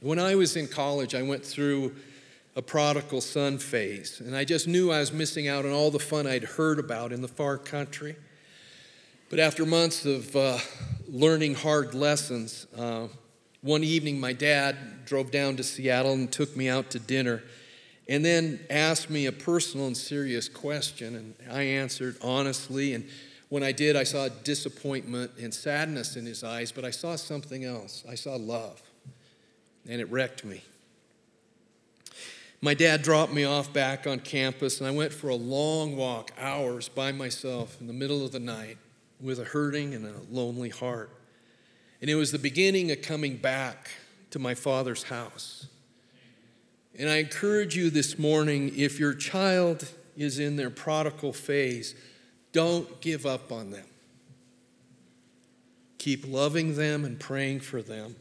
When 0.00 0.18
I 0.18 0.34
was 0.34 0.56
in 0.56 0.66
college, 0.66 1.14
I 1.14 1.22
went 1.22 1.44
through 1.44 1.94
a 2.56 2.62
prodigal 2.62 3.20
son 3.20 3.58
phase. 3.58 4.20
And 4.20 4.34
I 4.34 4.44
just 4.44 4.66
knew 4.66 4.90
I 4.90 5.00
was 5.00 5.12
missing 5.12 5.46
out 5.46 5.66
on 5.66 5.72
all 5.72 5.90
the 5.90 6.00
fun 6.00 6.26
I'd 6.26 6.42
heard 6.42 6.78
about 6.78 7.12
in 7.12 7.20
the 7.20 7.28
far 7.28 7.58
country. 7.58 8.16
But 9.28 9.38
after 9.38 9.66
months 9.66 10.06
of 10.06 10.34
uh, 10.34 10.58
learning 11.06 11.56
hard 11.56 11.94
lessons, 11.94 12.66
uh, 12.76 13.08
one 13.60 13.84
evening 13.84 14.18
my 14.18 14.32
dad 14.32 15.04
drove 15.04 15.30
down 15.30 15.56
to 15.56 15.62
Seattle 15.62 16.14
and 16.14 16.32
took 16.32 16.56
me 16.56 16.68
out 16.68 16.90
to 16.90 16.98
dinner 16.98 17.42
and 18.08 18.24
then 18.24 18.60
asked 18.70 19.10
me 19.10 19.26
a 19.26 19.32
personal 19.32 19.86
and 19.86 19.96
serious 19.96 20.48
question. 20.48 21.14
And 21.16 21.34
I 21.50 21.62
answered 21.62 22.16
honestly. 22.22 22.94
And 22.94 23.08
when 23.48 23.62
I 23.62 23.72
did, 23.72 23.96
I 23.96 24.04
saw 24.04 24.28
disappointment 24.28 25.32
and 25.40 25.52
sadness 25.52 26.16
in 26.16 26.24
his 26.24 26.42
eyes, 26.42 26.72
but 26.72 26.84
I 26.84 26.90
saw 26.90 27.16
something 27.16 27.64
else. 27.64 28.04
I 28.08 28.14
saw 28.14 28.36
love, 28.36 28.82
and 29.88 30.00
it 30.00 30.10
wrecked 30.10 30.44
me. 30.44 30.62
My 32.60 32.74
dad 32.74 33.02
dropped 33.02 33.32
me 33.32 33.44
off 33.44 33.72
back 33.72 34.06
on 34.06 34.20
campus, 34.20 34.80
and 34.80 34.88
I 34.88 34.90
went 34.90 35.12
for 35.12 35.28
a 35.28 35.36
long 35.36 35.96
walk, 35.96 36.32
hours 36.38 36.88
by 36.88 37.12
myself 37.12 37.76
in 37.80 37.86
the 37.86 37.92
middle 37.92 38.24
of 38.24 38.32
the 38.32 38.40
night 38.40 38.78
with 39.20 39.38
a 39.38 39.44
hurting 39.44 39.94
and 39.94 40.06
a 40.06 40.14
lonely 40.30 40.70
heart. 40.70 41.10
And 42.00 42.10
it 42.10 42.14
was 42.14 42.32
the 42.32 42.38
beginning 42.38 42.90
of 42.90 43.02
coming 43.02 43.36
back 43.36 43.90
to 44.30 44.38
my 44.38 44.54
father's 44.54 45.04
house. 45.04 45.66
And 46.98 47.10
I 47.10 47.16
encourage 47.16 47.76
you 47.76 47.90
this 47.90 48.18
morning 48.18 48.72
if 48.74 48.98
your 48.98 49.14
child 49.14 49.88
is 50.16 50.38
in 50.38 50.56
their 50.56 50.70
prodigal 50.70 51.34
phase, 51.34 51.94
don't 52.52 53.00
give 53.02 53.26
up 53.26 53.52
on 53.52 53.70
them. 53.70 53.84
Keep 55.98 56.26
loving 56.26 56.76
them 56.76 57.04
and 57.04 57.20
praying 57.20 57.60
for 57.60 57.82
them. 57.82 58.16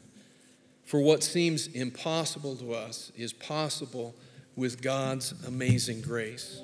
For 0.83 0.99
what 0.99 1.23
seems 1.23 1.67
impossible 1.67 2.55
to 2.57 2.73
us 2.73 3.11
is 3.15 3.31
possible 3.31 4.13
with 4.55 4.81
God's 4.81 5.33
amazing 5.47 6.01
grace. 6.01 6.61